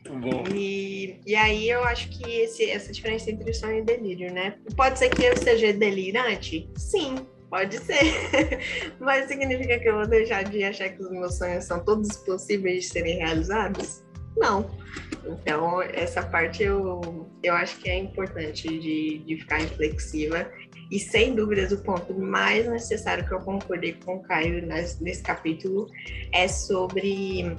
Bom. 0.09 0.45
E, 0.55 1.17
e 1.27 1.35
aí 1.35 1.69
eu 1.69 1.85
acho 1.85 2.09
que 2.11 2.29
esse, 2.29 2.69
essa 2.71 2.93
diferença 2.93 3.31
entre 3.31 3.53
sonho 3.53 3.79
e 3.79 3.83
delírio, 3.83 4.33
né? 4.33 4.55
Pode 4.77 4.99
ser 4.99 5.09
que 5.09 5.25
eu 5.25 5.37
seja 5.37 5.73
delirante? 5.73 6.69
Sim, 6.77 7.15
pode 7.53 7.79
ser. 7.81 8.01
Mas 8.99 9.29
significa 9.29 9.79
que 9.79 9.87
eu 9.87 9.97
vou 9.97 10.07
deixar 10.07 10.43
de 10.43 10.65
achar 10.65 10.89
que 10.89 11.03
os 11.03 11.11
meus 11.11 11.37
sonhos 11.37 11.65
são 11.65 11.85
todos 11.85 12.17
possíveis 12.17 12.85
de 12.85 12.89
serem 12.89 13.19
realizados? 13.19 14.03
Não. 14.35 14.71
Então, 15.27 15.83
essa 15.83 16.23
parte 16.23 16.63
eu, 16.63 17.29
eu 17.43 17.53
acho 17.55 17.77
que 17.77 17.91
é 17.91 17.99
importante 17.99 18.67
de, 18.67 19.19
de 19.19 19.37
ficar 19.37 19.59
reflexiva. 19.59 20.51
E 20.91 20.99
sem 20.99 21.35
dúvidas, 21.35 21.73
o 21.73 21.83
ponto 21.83 22.15
mais 22.15 22.67
necessário 22.67 23.27
que 23.27 23.35
eu 23.35 23.41
concordei 23.41 23.99
com 24.03 24.17
o 24.17 24.23
Caio 24.23 24.67
nesse, 24.67 25.03
nesse 25.05 25.23
capítulo 25.23 25.87
é 26.33 26.49
sobre 26.49 27.55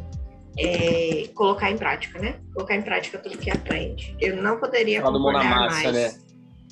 é, 0.57 1.27
colocar 1.35 1.69
em 1.69 1.77
prática, 1.77 2.19
né? 2.19 2.39
Colocar 2.53 2.75
em 2.75 2.81
prática 2.81 3.19
tudo 3.19 3.37
que 3.37 3.51
aprende. 3.51 4.15
Eu 4.19 4.41
não 4.41 4.59
poderia 4.59 5.01
Fala 5.01 5.17
concordar 5.17 5.49
massa, 5.49 5.91
mais. 5.91 6.15
Né? 6.15 6.22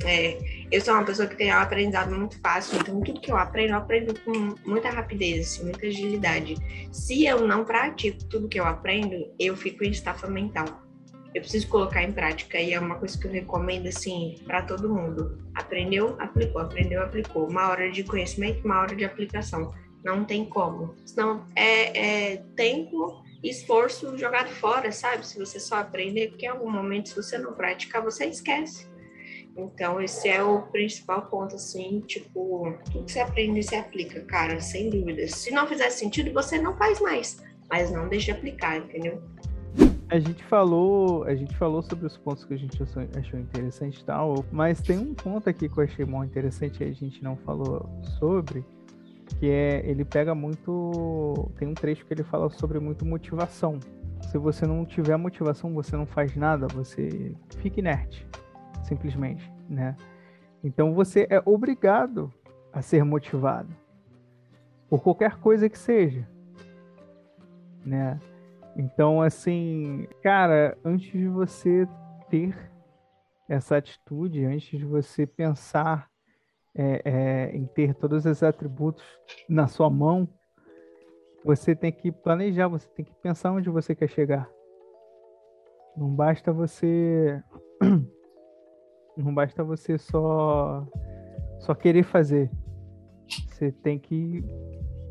É, 0.06 0.38
eu 0.72 0.82
sou 0.82 0.94
uma 0.94 1.04
pessoa 1.04 1.28
que 1.28 1.36
tem 1.36 1.54
um 1.54 1.58
aprendizado 1.58 2.16
muito 2.16 2.40
fácil, 2.40 2.80
então 2.80 3.02
tudo 3.02 3.20
que 3.20 3.32
eu 3.32 3.38
aprendo, 3.38 3.72
eu 3.72 3.78
aprendo 3.78 4.20
com 4.22 4.56
muita 4.66 4.90
rapidez, 4.90 5.48
assim, 5.48 5.64
muita 5.64 5.86
agilidade. 5.86 6.56
Se 6.92 7.26
eu 7.26 7.48
não 7.48 7.66
pratico 7.66 8.24
tudo 8.26 8.48
que 8.48 8.60
eu 8.60 8.66
aprendo, 8.66 9.34
eu 9.40 9.56
fico 9.56 9.84
em 9.84 9.92
estafa 9.92 10.28
mental. 10.28 10.66
Eu 11.34 11.42
preciso 11.42 11.68
colocar 11.70 12.04
em 12.04 12.12
prática 12.12 12.60
e 12.60 12.74
é 12.74 12.80
uma 12.80 12.96
coisa 12.96 13.18
que 13.18 13.26
eu 13.26 13.32
recomendo 13.32 13.88
assim 13.88 14.36
para 14.46 14.62
todo 14.64 14.90
mundo. 14.90 15.42
Aprendeu, 15.56 16.18
aplicou, 16.20 16.62
aprendeu, 16.62 17.02
aplicou. 17.02 17.48
Uma 17.50 17.70
hora 17.70 17.90
de 17.90 18.04
conhecimento, 18.04 18.66
uma 18.66 18.82
hora 18.82 18.94
de 18.94 19.06
aplicação. 19.06 19.74
Não 20.04 20.26
tem 20.26 20.44
como. 20.44 20.94
Senão 21.06 21.46
é, 21.56 22.34
é 22.34 22.38
tempo 22.56 23.24
esforço 23.42 24.18
jogado 24.18 24.50
fora, 24.50 24.92
sabe? 24.92 25.26
Se 25.26 25.40
você 25.40 25.60
só 25.60 25.76
aprender, 25.76 26.30
porque 26.30 26.46
em 26.46 26.50
algum 26.50 26.70
momento, 26.70 27.10
se 27.10 27.16
você 27.16 27.38
não 27.38 27.54
praticar, 27.54 28.02
você 28.02 28.26
esquece. 28.26 28.91
Então, 29.56 30.02
esse 30.02 30.30
é 30.30 30.42
o 30.42 30.62
principal 30.64 31.24
ponto, 31.24 31.56
assim, 31.56 32.00
tipo, 32.08 32.74
tudo 32.92 33.06
que 33.06 33.12
você 33.12 33.20
aprende, 33.20 33.62
você 33.62 33.76
aplica, 33.76 34.22
cara, 34.22 34.60
sem 34.62 34.90
dúvida. 34.90 35.28
Se 35.28 35.52
não 35.52 35.68
fizer 35.68 35.90
sentido, 35.90 36.32
você 36.32 36.60
não 36.60 36.76
faz 36.78 37.02
mais, 37.02 37.44
mas 37.70 37.92
não 37.92 38.08
deixe 38.08 38.28
de 38.28 38.32
aplicar, 38.32 38.78
entendeu? 38.78 39.22
A 40.10 40.20
gente 40.20 40.44
falou, 40.46 41.24
a 41.24 41.36
gente 41.36 41.56
falou 41.58 41.82
sobre 41.82 42.06
os 42.06 42.18
pontos 42.18 42.44
que 42.44 42.54
a 42.54 42.58
gente 42.58 42.82
achou, 42.82 43.04
achou 43.18 43.40
interessante 43.40 44.00
e 44.00 44.04
tal, 44.04 44.46
mas 44.52 44.82
tem 44.82 44.98
um 44.98 45.14
ponto 45.14 45.50
aqui 45.50 45.70
que 45.70 45.78
eu 45.78 45.84
achei 45.84 46.06
muito 46.06 46.32
interessante 46.32 46.84
e 46.84 46.88
a 46.88 46.92
gente 46.92 47.24
não 47.24 47.38
falou 47.38 47.90
sobre, 48.20 48.66
que 49.40 49.50
é 49.50 49.82
ele 49.86 50.04
pega 50.04 50.36
muito, 50.36 51.50
tem 51.58 51.68
um 51.68 51.74
trecho 51.74 52.06
que 52.06 52.14
ele 52.14 52.24
fala 52.24 52.50
sobre 52.50 52.80
muito 52.80 53.06
motivação. 53.06 53.80
Se 54.30 54.38
você 54.38 54.66
não 54.66 54.86
tiver 54.86 55.16
motivação, 55.18 55.74
você 55.74 55.96
não 55.96 56.06
faz 56.06 56.36
nada, 56.36 56.68
você 56.68 57.34
fica 57.58 57.80
inerte 57.80 58.28
simplesmente, 58.84 59.52
né? 59.70 59.96
Então 60.64 60.94
você 60.94 61.28
é 61.30 61.42
obrigado 61.46 62.32
a 62.72 62.82
ser 62.82 63.04
motivado 63.04 63.70
por 64.90 65.02
qualquer 65.02 65.38
coisa 65.38 65.70
que 65.70 65.78
seja, 65.78 66.28
né? 67.86 68.20
Então, 68.76 69.22
assim, 69.22 70.08
cara, 70.24 70.78
antes 70.84 71.12
de 71.12 71.28
você 71.28 71.88
ter 72.30 72.56
essa 73.48 73.78
atitude, 73.78 74.46
antes 74.46 74.80
de 74.80 74.86
você 74.86 75.26
pensar 75.26 76.10
é, 76.74 77.02
é, 77.04 77.56
em 77.56 77.66
ter 77.66 77.94
todos 77.94 78.26
esses 78.26 78.44
atributos 78.44 79.04
na 79.50 79.68
sua 79.68 79.90
mão, 79.90 80.28
você 81.44 81.76
tem 81.76 81.92
que 81.92 82.12
planejar, 82.12 82.68
você 82.68 82.88
tem 82.90 83.04
que 83.04 83.14
pensar 83.16 83.52
onde 83.52 83.70
você 83.70 83.94
quer 83.94 84.08
chegar. 84.08 84.50
Não 85.98 86.10
basta 86.10 86.54
você 86.54 87.44
Não 89.18 89.34
basta 89.34 89.64
você 89.64 89.98
só 89.98 90.88
só 91.60 91.76
querer 91.76 92.04
fazer. 92.04 92.50
Você 93.28 93.72
tem 93.72 94.00
que 94.00 94.44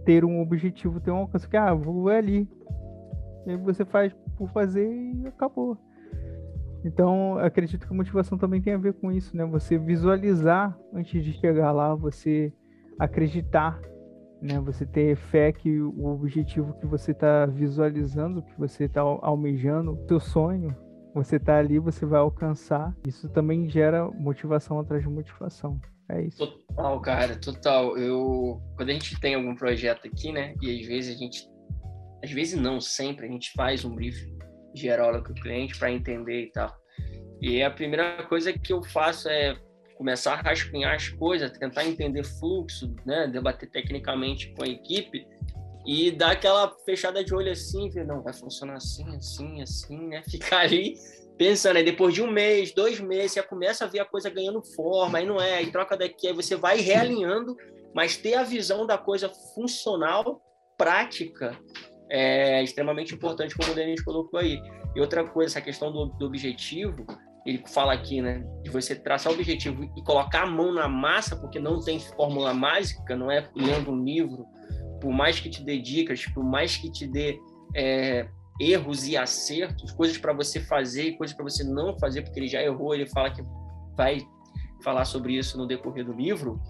ter 0.05 0.25
um 0.25 0.41
objetivo, 0.41 1.01
ter 1.01 1.11
um 1.11 1.19
alcance 1.19 1.49
que 1.49 1.57
ah, 1.57 1.73
vou 1.73 2.09
ali. 2.09 2.49
E 3.47 3.57
você 3.57 3.85
faz 3.85 4.13
por 4.37 4.51
fazer 4.51 4.89
e 4.91 5.27
acabou. 5.27 5.79
Então, 6.85 7.39
acredito 7.39 7.87
que 7.87 7.93
a 7.93 7.97
motivação 7.97 8.39
também 8.39 8.61
tem 8.61 8.73
a 8.73 8.79
ver 8.79 8.95
com 8.95 9.13
isso, 9.13 9.37
né? 9.37 9.45
Você 9.45 9.77
visualizar 9.79 10.77
antes 10.93 11.23
de 11.23 11.33
chegar 11.35 11.73
lá, 11.73 11.95
você 11.95 12.53
acreditar, 12.99 13.81
né? 14.41 14.59
Você 14.61 14.87
ter 14.87 15.15
fé 15.17 15.53
que 15.53 15.81
o 15.81 16.07
objetivo 16.07 16.73
que 16.81 16.87
você 16.87 17.13
está 17.13 17.45
visualizando, 17.47 18.43
que 18.43 18.59
você 18.59 18.85
está 18.85 19.03
almejando, 19.03 19.93
o 19.93 20.09
seu 20.09 20.21
sonho, 20.21 20.75
você 21.15 21.39
tá 21.39 21.59
ali, 21.59 21.79
você 21.79 22.07
vai 22.07 22.21
alcançar. 22.21 22.95
Isso 23.07 23.29
também 23.29 23.69
gera 23.69 24.09
motivação 24.11 24.79
atrás 24.79 25.03
de 25.03 25.09
motivação. 25.09 25.81
É 26.09 26.23
isso. 26.23 26.39
Total, 26.39 27.01
cara, 27.01 27.37
total. 27.37 27.97
Eu, 27.97 28.61
quando 28.77 28.91
a 28.91 28.93
gente 28.93 29.19
tem 29.21 29.35
algum 29.35 29.55
projeto 29.55 30.07
aqui, 30.07 30.33
né, 30.33 30.55
e 30.61 30.81
às 30.81 30.87
vezes 30.87 31.17
a 31.17 31.19
gente, 31.19 31.49
às 32.23 32.31
vezes 32.31 32.61
não, 32.61 32.81
sempre 32.81 33.27
a 33.27 33.31
gente 33.31 33.53
faz 33.53 33.85
um 33.85 33.95
briefing 33.95 34.37
geral 34.75 35.23
com 35.23 35.33
o 35.33 35.35
cliente 35.35 35.79
para 35.79 35.91
entender 35.91 36.47
e 36.47 36.53
tal. 36.53 36.75
E 37.41 37.63
a 37.63 37.71
primeira 37.71 38.25
coisa 38.25 38.53
que 38.53 38.73
eu 38.73 38.83
faço 38.83 39.29
é 39.29 39.57
começar 39.97 40.35
a 40.35 40.43
rascunhar 40.43 40.95
as 40.95 41.09
coisas, 41.11 41.51
tentar 41.53 41.85
entender 41.85 42.25
fluxo, 42.25 42.95
né, 43.07 43.29
debater 43.29 43.71
tecnicamente 43.71 44.53
com 44.55 44.65
a 44.65 44.69
equipe 44.69 45.27
e 45.93 46.09
dá 46.13 46.31
aquela 46.31 46.73
fechada 46.85 47.25
de 47.25 47.35
olho 47.35 47.51
assim, 47.51 47.91
ver, 47.91 48.07
não, 48.07 48.23
vai 48.23 48.33
funcionar 48.33 48.77
assim, 48.77 49.05
assim, 49.17 49.61
assim, 49.61 50.07
né? 50.07 50.23
Ficar 50.31 50.61
ali 50.61 50.95
pensando, 51.37 51.79
aí 51.79 51.85
depois 51.85 52.15
de 52.15 52.23
um 52.23 52.31
mês, 52.31 52.73
dois 52.73 53.01
meses, 53.01 53.33
você 53.33 53.43
começa 53.43 53.85
a 53.85 53.89
ver 53.89 53.99
a 53.99 54.05
coisa 54.05 54.31
ganhando 54.31 54.63
forma, 54.63 55.19
aí 55.19 55.27
não 55.27 55.41
é, 55.41 55.55
aí 55.55 55.73
troca 55.73 55.97
daqui, 55.97 56.29
aí 56.29 56.33
você 56.33 56.55
vai 56.55 56.81
realinhando, 56.81 57.57
mas 57.93 58.17
ter 58.17 58.35
a 58.35 58.45
visão 58.45 58.87
da 58.87 58.97
coisa 58.97 59.29
funcional, 59.53 60.41
prática, 60.79 61.59
é 62.09 62.63
extremamente 62.63 63.13
importante, 63.13 63.57
como 63.57 63.73
o 63.73 63.75
Denis 63.75 64.01
colocou 64.01 64.39
aí. 64.39 64.63
E 64.95 65.01
outra 65.01 65.25
coisa, 65.25 65.55
essa 65.55 65.61
questão 65.61 65.91
do, 65.91 66.07
do 66.07 66.25
objetivo, 66.25 67.05
ele 67.45 67.65
fala 67.67 67.95
aqui, 67.95 68.23
né, 68.23 68.45
de 68.63 68.71
você 68.71 68.95
traçar 68.95 69.33
o 69.33 69.35
objetivo 69.35 69.93
e 69.97 70.05
colocar 70.05 70.43
a 70.43 70.47
mão 70.47 70.73
na 70.73 70.87
massa, 70.87 71.35
porque 71.35 71.59
não 71.59 71.81
tem 71.81 71.99
fórmula 71.99 72.55
mágica, 72.55 73.17
não 73.17 73.29
é 73.29 73.51
lendo 73.57 73.91
um 73.91 74.05
livro, 74.05 74.47
por 75.01 75.11
mais 75.11 75.41
que 75.41 75.49
te 75.49 75.65
dê 75.65 75.79
dicas, 75.79 76.27
por 76.27 76.45
mais 76.45 76.77
que 76.77 76.91
te 76.91 77.07
dê 77.07 77.41
é, 77.75 78.29
erros 78.61 79.07
e 79.07 79.17
acertos, 79.17 79.93
coisas 79.93 80.19
para 80.19 80.33
você 80.33 80.61
fazer 80.61 81.05
e 81.05 81.17
coisas 81.17 81.35
para 81.35 81.45
você 81.45 81.65
não 81.65 81.99
fazer, 81.99 82.23
porque 82.23 82.39
ele 82.39 82.49
já 82.49 82.63
errou, 82.63 82.95
ele 82.95 83.07
fala 83.07 83.31
que 83.31 83.43
vai 83.97 84.21
falar 84.83 85.05
sobre 85.05 85.37
isso 85.37 85.57
no 85.59 85.67
decorrer 85.67 86.05
do 86.05 86.13
livro, 86.13 86.61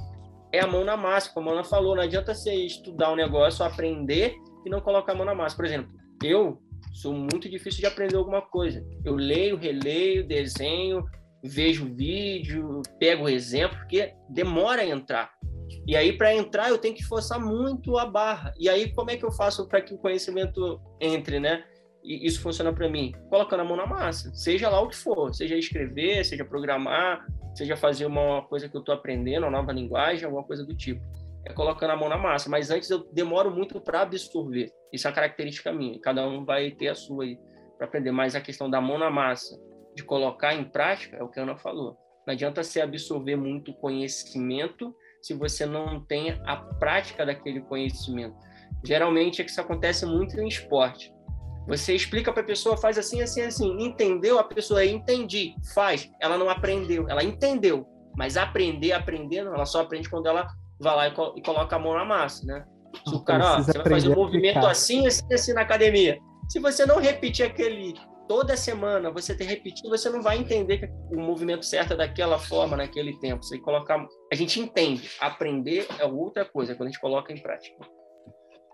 é 0.52 0.60
a 0.60 0.66
mão 0.66 0.84
na 0.84 0.96
massa, 0.96 1.30
como 1.32 1.50
a 1.50 1.52
Ana 1.52 1.64
falou, 1.64 1.94
não 1.94 2.02
adianta 2.02 2.34
você 2.34 2.52
estudar 2.54 3.12
um 3.12 3.16
negócio, 3.16 3.64
aprender 3.64 4.36
e 4.64 4.70
não 4.70 4.80
colocar 4.80 5.12
a 5.12 5.14
mão 5.14 5.24
na 5.24 5.34
massa. 5.34 5.56
Por 5.56 5.64
exemplo, 5.64 5.92
eu 6.22 6.60
sou 6.92 7.12
muito 7.14 7.48
difícil 7.48 7.80
de 7.80 7.86
aprender 7.86 8.16
alguma 8.16 8.42
coisa. 8.42 8.84
Eu 9.04 9.14
leio, 9.14 9.56
releio, 9.56 10.26
desenho, 10.26 11.04
vejo 11.42 11.94
vídeo, 11.94 12.82
pego 12.98 13.28
exemplo, 13.28 13.78
porque 13.78 14.12
demora 14.28 14.82
a 14.82 14.86
entrar. 14.86 15.30
E 15.86 15.96
aí, 15.96 16.16
para 16.16 16.34
entrar, 16.34 16.68
eu 16.68 16.78
tenho 16.78 16.94
que 16.94 17.04
forçar 17.04 17.40
muito 17.40 17.98
a 17.98 18.06
barra. 18.06 18.52
E 18.58 18.68
aí, 18.68 18.92
como 18.92 19.10
é 19.10 19.16
que 19.16 19.24
eu 19.24 19.32
faço 19.32 19.66
para 19.68 19.80
que 19.80 19.94
o 19.94 19.98
conhecimento 19.98 20.80
entre, 21.00 21.40
né? 21.40 21.64
E 22.02 22.26
isso 22.26 22.40
funciona 22.40 22.72
para 22.72 22.88
mim? 22.88 23.12
Colocando 23.28 23.60
a 23.60 23.64
mão 23.64 23.76
na 23.76 23.86
massa, 23.86 24.32
seja 24.34 24.68
lá 24.70 24.80
o 24.80 24.88
que 24.88 24.96
for, 24.96 25.34
seja 25.34 25.54
escrever, 25.56 26.24
seja 26.24 26.44
programar, 26.44 27.26
seja 27.54 27.76
fazer 27.76 28.06
uma 28.06 28.42
coisa 28.42 28.68
que 28.68 28.76
eu 28.76 28.80
estou 28.80 28.94
aprendendo, 28.94 29.44
uma 29.44 29.50
nova 29.50 29.72
linguagem, 29.72 30.24
alguma 30.24 30.44
coisa 30.44 30.64
do 30.64 30.74
tipo. 30.74 31.00
É 31.46 31.52
colocando 31.52 31.90
a 31.90 31.96
mão 31.96 32.08
na 32.08 32.16
massa. 32.16 32.48
Mas 32.48 32.70
antes 32.70 32.90
eu 32.90 33.10
demoro 33.12 33.50
muito 33.50 33.80
para 33.80 34.02
absorver. 34.02 34.70
Isso 34.92 35.06
é 35.06 35.10
uma 35.10 35.14
característica 35.14 35.72
minha. 35.72 35.98
Cada 36.00 36.26
um 36.26 36.44
vai 36.44 36.70
ter 36.70 36.88
a 36.88 36.94
sua 36.94 37.24
aí 37.24 37.38
para 37.76 37.86
aprender. 37.86 38.12
Mas 38.12 38.34
a 38.34 38.40
questão 38.40 38.68
da 38.68 38.80
mão 38.80 38.98
na 38.98 39.10
massa, 39.10 39.58
de 39.94 40.02
colocar 40.02 40.54
em 40.54 40.64
prática, 40.64 41.16
é 41.16 41.22
o 41.22 41.28
que 41.28 41.40
a 41.40 41.42
Ana 41.42 41.56
falou. 41.56 41.96
Não 42.26 42.32
adianta 42.32 42.62
você 42.62 42.80
absorver 42.80 43.36
muito 43.36 43.72
conhecimento 43.74 44.94
se 45.22 45.34
você 45.34 45.66
não 45.66 46.00
tem 46.04 46.30
a 46.46 46.56
prática 46.56 47.24
daquele 47.24 47.60
conhecimento. 47.60 48.36
Geralmente 48.84 49.40
é 49.40 49.44
que 49.44 49.50
isso 49.50 49.60
acontece 49.60 50.06
muito 50.06 50.40
em 50.40 50.48
esporte. 50.48 51.12
Você 51.68 51.94
explica 51.94 52.32
para 52.32 52.42
a 52.42 52.46
pessoa, 52.46 52.76
faz 52.76 52.98
assim, 52.98 53.20
assim, 53.22 53.42
assim. 53.42 53.76
Entendeu? 53.80 54.38
A 54.38 54.44
pessoa 54.44 54.84
entendi, 54.84 55.54
faz. 55.74 56.10
Ela 56.20 56.38
não 56.38 56.48
aprendeu, 56.48 57.08
ela 57.08 57.22
entendeu. 57.22 57.86
Mas 58.16 58.36
aprender, 58.36 58.92
aprender, 58.92 59.44
não, 59.44 59.54
ela 59.54 59.66
só 59.66 59.82
aprende 59.82 60.08
quando 60.08 60.26
ela 60.26 60.46
vai 60.80 60.96
lá 60.96 61.08
e, 61.08 61.14
co 61.14 61.34
e 61.36 61.42
coloca 61.42 61.76
a 61.76 61.78
mão 61.78 61.94
na 61.94 62.04
massa, 62.04 62.44
né? 62.44 62.64
Se 63.06 63.14
o 63.14 63.20
cara, 63.22 63.54
ó, 63.54 63.62
você 63.62 63.78
vai 63.78 63.88
fazer 63.88 64.08
um 64.08 64.16
movimento 64.16 64.66
assim, 64.66 65.06
assim, 65.06 65.32
assim 65.32 65.52
na 65.52 65.60
academia. 65.60 66.18
Se 66.48 66.58
você 66.58 66.84
não 66.84 66.98
repetir 66.98 67.46
aquele 67.46 67.94
toda 68.30 68.56
semana 68.56 69.10
você 69.10 69.36
ter 69.36 69.42
repetido, 69.42 69.88
você 69.88 70.08
não 70.08 70.22
vai 70.22 70.38
entender 70.38 70.78
que 70.78 70.86
o 71.12 71.18
movimento 71.18 71.66
certo 71.66 71.94
é 71.94 71.96
daquela 71.96 72.38
forma, 72.38 72.76
naquele 72.76 73.18
tempo. 73.18 73.42
Você 73.42 73.58
colocar, 73.58 74.06
a 74.32 74.36
gente 74.36 74.60
entende. 74.60 75.10
Aprender 75.18 75.84
é 75.98 76.04
outra 76.04 76.44
coisa 76.44 76.76
quando 76.76 76.86
a 76.86 76.92
gente 76.92 77.00
coloca 77.00 77.32
em 77.32 77.42
prática. 77.42 77.76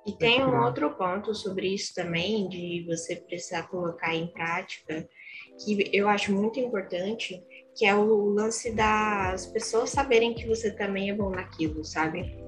E 0.06 0.12
tem 0.12 0.44
um 0.44 0.62
outro 0.62 0.94
ponto 0.98 1.34
sobre 1.34 1.72
isso 1.72 1.94
também, 1.94 2.46
de 2.50 2.84
você 2.86 3.16
precisar 3.16 3.62
colocar 3.68 4.14
em 4.14 4.26
prática, 4.26 5.08
que 5.64 5.90
eu 5.90 6.06
acho 6.06 6.34
muito 6.34 6.60
importante, 6.60 7.42
que 7.74 7.86
é 7.86 7.94
o 7.94 8.26
lance 8.26 8.76
das 8.76 9.46
pessoas 9.46 9.88
saberem 9.88 10.34
que 10.34 10.46
você 10.46 10.70
também 10.70 11.08
é 11.08 11.14
bom 11.14 11.30
naquilo, 11.30 11.82
sabe? 11.82 12.45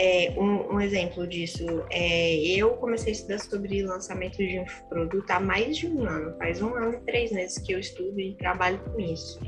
É, 0.00 0.32
um, 0.36 0.76
um, 0.76 0.80
exemplo 0.80 1.26
disso 1.26 1.64
é 1.90 2.36
eu 2.36 2.70
comecei 2.74 3.12
a 3.12 3.16
estudar 3.16 3.40
sobre 3.40 3.82
lançamento 3.82 4.36
de 4.36 4.60
um 4.60 4.64
produto 4.88 5.28
há 5.28 5.40
mais 5.40 5.76
de 5.76 5.88
um 5.88 6.04
ano, 6.04 6.36
faz 6.38 6.62
um 6.62 6.72
ano 6.72 6.94
e 6.94 7.00
três 7.00 7.32
meses 7.32 7.58
que 7.58 7.72
eu 7.72 7.80
estudo 7.80 8.20
e 8.20 8.36
trabalho 8.36 8.78
com 8.78 9.00
isso. 9.00 9.40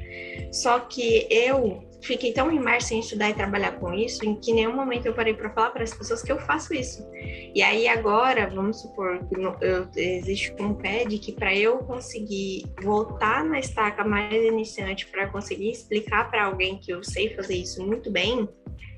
Só 0.51 0.81
que 0.81 1.29
eu 1.31 1.85
fiquei 2.03 2.33
tão 2.33 2.51
imersa 2.51 2.95
em 2.95 3.01
estudar 3.01 3.31
e 3.31 3.35
trabalhar 3.35 3.73
com 3.73 3.93
isso, 3.93 4.25
em 4.25 4.35
que 4.35 4.53
nenhum 4.53 4.75
momento 4.75 5.07
eu 5.07 5.15
parei 5.15 5.35
para 5.35 5.51
falar 5.51 5.71
para 5.71 5.85
as 5.85 5.95
pessoas 5.95 6.23
que 6.23 6.33
eu 6.33 6.39
faço 6.39 6.73
isso. 6.75 7.07
E 7.55 7.63
aí 7.63 7.87
agora, 7.89 8.49
vamos 8.49 8.81
supor, 8.81 9.21
eu, 9.61 9.89
existe 9.97 10.55
um 10.61 10.75
pad 10.75 11.19
que 11.19 11.33
para 11.33 11.55
eu 11.55 11.79
conseguir 11.79 12.65
voltar 12.83 13.45
na 13.45 13.59
estaca 13.59 14.05
mais 14.05 14.33
iniciante 14.33 15.07
para 15.07 15.29
conseguir 15.29 15.71
explicar 15.71 16.31
para 16.31 16.45
alguém 16.45 16.79
que 16.79 16.93
eu 16.93 17.03
sei 17.03 17.35
fazer 17.35 17.55
isso 17.55 17.85
muito 17.87 18.11
bem, 18.11 18.49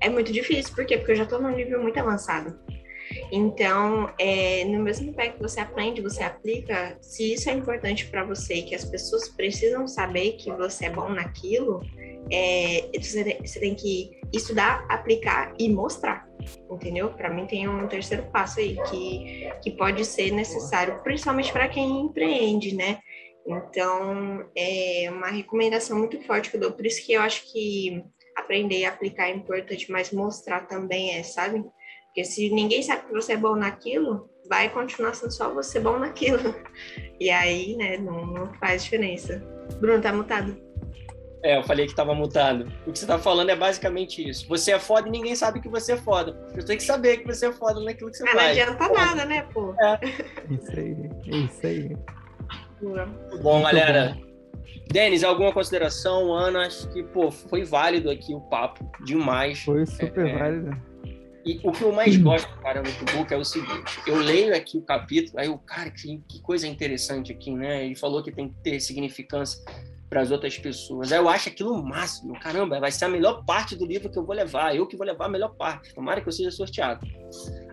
é 0.01 0.09
muito 0.09 0.33
difícil. 0.33 0.75
Por 0.75 0.85
quê? 0.85 0.97
Porque 0.97 1.13
eu 1.13 1.17
já 1.17 1.25
estou 1.25 1.41
num 1.41 1.51
nível 1.51 1.83
muito 1.83 1.99
avançado. 1.99 2.59
Então, 3.31 4.13
é, 4.19 4.65
no 4.65 4.83
mesmo 4.83 5.13
pé 5.13 5.29
que 5.29 5.41
você 5.41 5.61
aprende, 5.61 6.01
você 6.01 6.23
aplica, 6.23 6.97
se 7.01 7.35
isso 7.35 7.49
é 7.51 7.53
importante 7.53 8.07
para 8.07 8.25
você 8.25 8.55
e 8.55 8.63
que 8.63 8.75
as 8.75 8.85
pessoas 8.85 9.29
precisam 9.29 9.87
saber 9.87 10.33
que 10.33 10.51
você 10.51 10.87
é 10.87 10.91
bom 10.91 11.09
naquilo, 11.09 11.81
é, 12.31 12.91
você, 12.99 13.39
você 13.45 13.61
tem 13.61 13.75
que 13.75 14.21
estudar, 14.33 14.87
aplicar 14.89 15.55
e 15.59 15.69
mostrar, 15.69 16.27
entendeu? 16.71 17.11
Para 17.11 17.31
mim 17.31 17.47
tem 17.47 17.69
um 17.69 17.87
terceiro 17.87 18.25
passo 18.31 18.61
aí 18.61 18.77
que, 18.91 19.51
que 19.63 19.71
pode 19.73 20.05
ser 20.05 20.31
necessário, 20.31 21.03
principalmente 21.03 21.53
para 21.53 21.69
quem 21.69 22.01
empreende, 22.01 22.75
né? 22.75 22.99
Então, 23.47 24.49
é 24.57 25.09
uma 25.11 25.29
recomendação 25.29 25.99
muito 25.99 26.21
forte 26.23 26.51
que 26.51 26.57
eu 26.57 26.61
dou, 26.61 26.73
por 26.73 26.87
isso 26.87 27.05
que 27.05 27.13
eu 27.13 27.21
acho 27.21 27.51
que 27.51 28.05
aprender 28.37 28.79
e 28.79 28.85
aplicar 28.85 29.29
é 29.29 29.35
importante, 29.35 29.91
mas 29.91 30.13
mostrar 30.13 30.67
também 30.67 31.17
é, 31.17 31.23
sabe? 31.23 31.65
Porque 32.07 32.25
se 32.25 32.51
ninguém 32.51 32.83
sabe 32.83 33.07
que 33.07 33.13
você 33.13 33.33
é 33.33 33.37
bom 33.37 33.57
naquilo, 33.57 34.31
vai 34.49 34.69
continuar 34.69 35.15
sendo 35.15 35.33
só 35.33 35.53
você 35.53 35.81
bom 35.81 35.99
naquilo. 35.99 36.39
E 37.21 37.31
aí, 37.31 37.77
né, 37.77 37.99
não, 37.99 38.27
não 38.27 38.53
faz 38.55 38.83
diferença. 38.83 39.39
Bruno, 39.81 40.03
tá 40.03 40.13
mutado. 40.13 40.61
É, 41.43 41.57
eu 41.59 41.63
falei 41.65 41.87
que 41.87 41.95
tava 41.95 42.15
mutado. 42.15 42.73
O 42.87 42.93
que 42.93 42.99
você 42.99 43.07
tá 43.07 43.19
falando 43.19 43.51
é 43.51 43.57
basicamente 43.57 44.27
isso. 44.29 44.47
Você 44.49 44.71
é 44.71 44.79
foda 44.79 45.09
e 45.09 45.11
ninguém 45.11 45.35
sabe 45.35 45.61
que 45.61 45.69
você 45.69 45.93
é 45.93 45.97
foda. 45.97 46.39
Você 46.55 46.67
tem 46.67 46.77
que 46.77 46.85
saber 46.85 47.19
que 47.19 47.27
você 47.27 47.47
é 47.47 47.53
foda 47.53 47.81
naquilo 47.81 48.11
que 48.11 48.17
você 48.17 48.29
ah, 48.29 48.33
faz. 48.33 48.57
Não 48.57 48.63
adianta 48.63 48.89
pô. 48.89 48.95
nada, 48.95 49.25
né, 49.25 49.43
pô? 49.53 49.75
É. 49.81 49.99
Isso 50.51 50.71
aí, 50.79 51.45
isso 51.45 51.67
aí. 51.67 51.97
Muito 52.81 53.43
bom, 53.43 53.63
galera. 53.63 54.17
Bom. 54.17 54.33
Denis, 54.91 55.25
alguma 55.25 55.53
consideração? 55.53 56.33
Ana, 56.33 56.67
acho 56.67 56.89
que, 56.91 57.03
pô, 57.03 57.31
foi 57.31 57.65
válido 57.65 58.11
aqui 58.11 58.35
o 58.35 58.41
papo, 58.41 58.89
demais. 59.05 59.61
Foi 59.65 59.85
super 59.87 60.27
é, 60.27 60.39
válido. 60.39 60.77
E 61.45 61.61
o 61.65 61.73
que 61.73 61.83
eu 61.83 61.93
mais 61.93 62.17
gosto, 62.17 62.49
cara, 62.61 62.83
no 62.83 63.17
book 63.17 63.33
é 63.33 63.37
o 63.37 63.45
seguinte: 63.45 64.01
eu 64.07 64.17
leio 64.17 64.55
aqui 64.55 64.79
o 64.79 64.83
capítulo, 64.83 65.41
aí 65.41 65.49
o 65.49 65.59
cara, 65.59 65.91
que, 65.91 66.23
que 66.29 66.41
coisa 66.41 66.69
interessante 66.69 67.33
aqui, 67.33 67.51
né? 67.53 67.85
Ele 67.85 67.97
falou 67.97 68.23
que 68.23 68.31
tem 68.31 68.49
que 68.49 68.55
ter 68.63 68.79
significância 68.79 69.61
para 70.13 70.21
as 70.21 70.31
outras 70.31 70.59
pessoas. 70.59 71.11
Aí 71.11 71.19
eu 71.19 71.27
acho 71.27 71.49
aquilo 71.49 71.73
o 71.73 71.83
máximo. 71.83 72.39
Caramba, 72.39 72.79
vai 72.79 72.93
ser 72.93 73.07
a 73.07 73.09
melhor 73.09 73.43
parte 73.47 73.75
do 73.75 73.87
livro 73.87 74.11
que 74.11 74.19
eu 74.19 74.27
vou 74.27 74.37
levar. 74.37 74.77
Eu 74.77 74.87
que 74.87 74.95
vou 74.95 75.07
levar 75.07 75.25
a 75.25 75.29
melhor 75.31 75.57
parte. 75.57 75.95
Tomara 75.95 76.21
que 76.21 76.29
eu 76.29 76.33
seja 76.33 76.51
sorteado. 76.51 77.01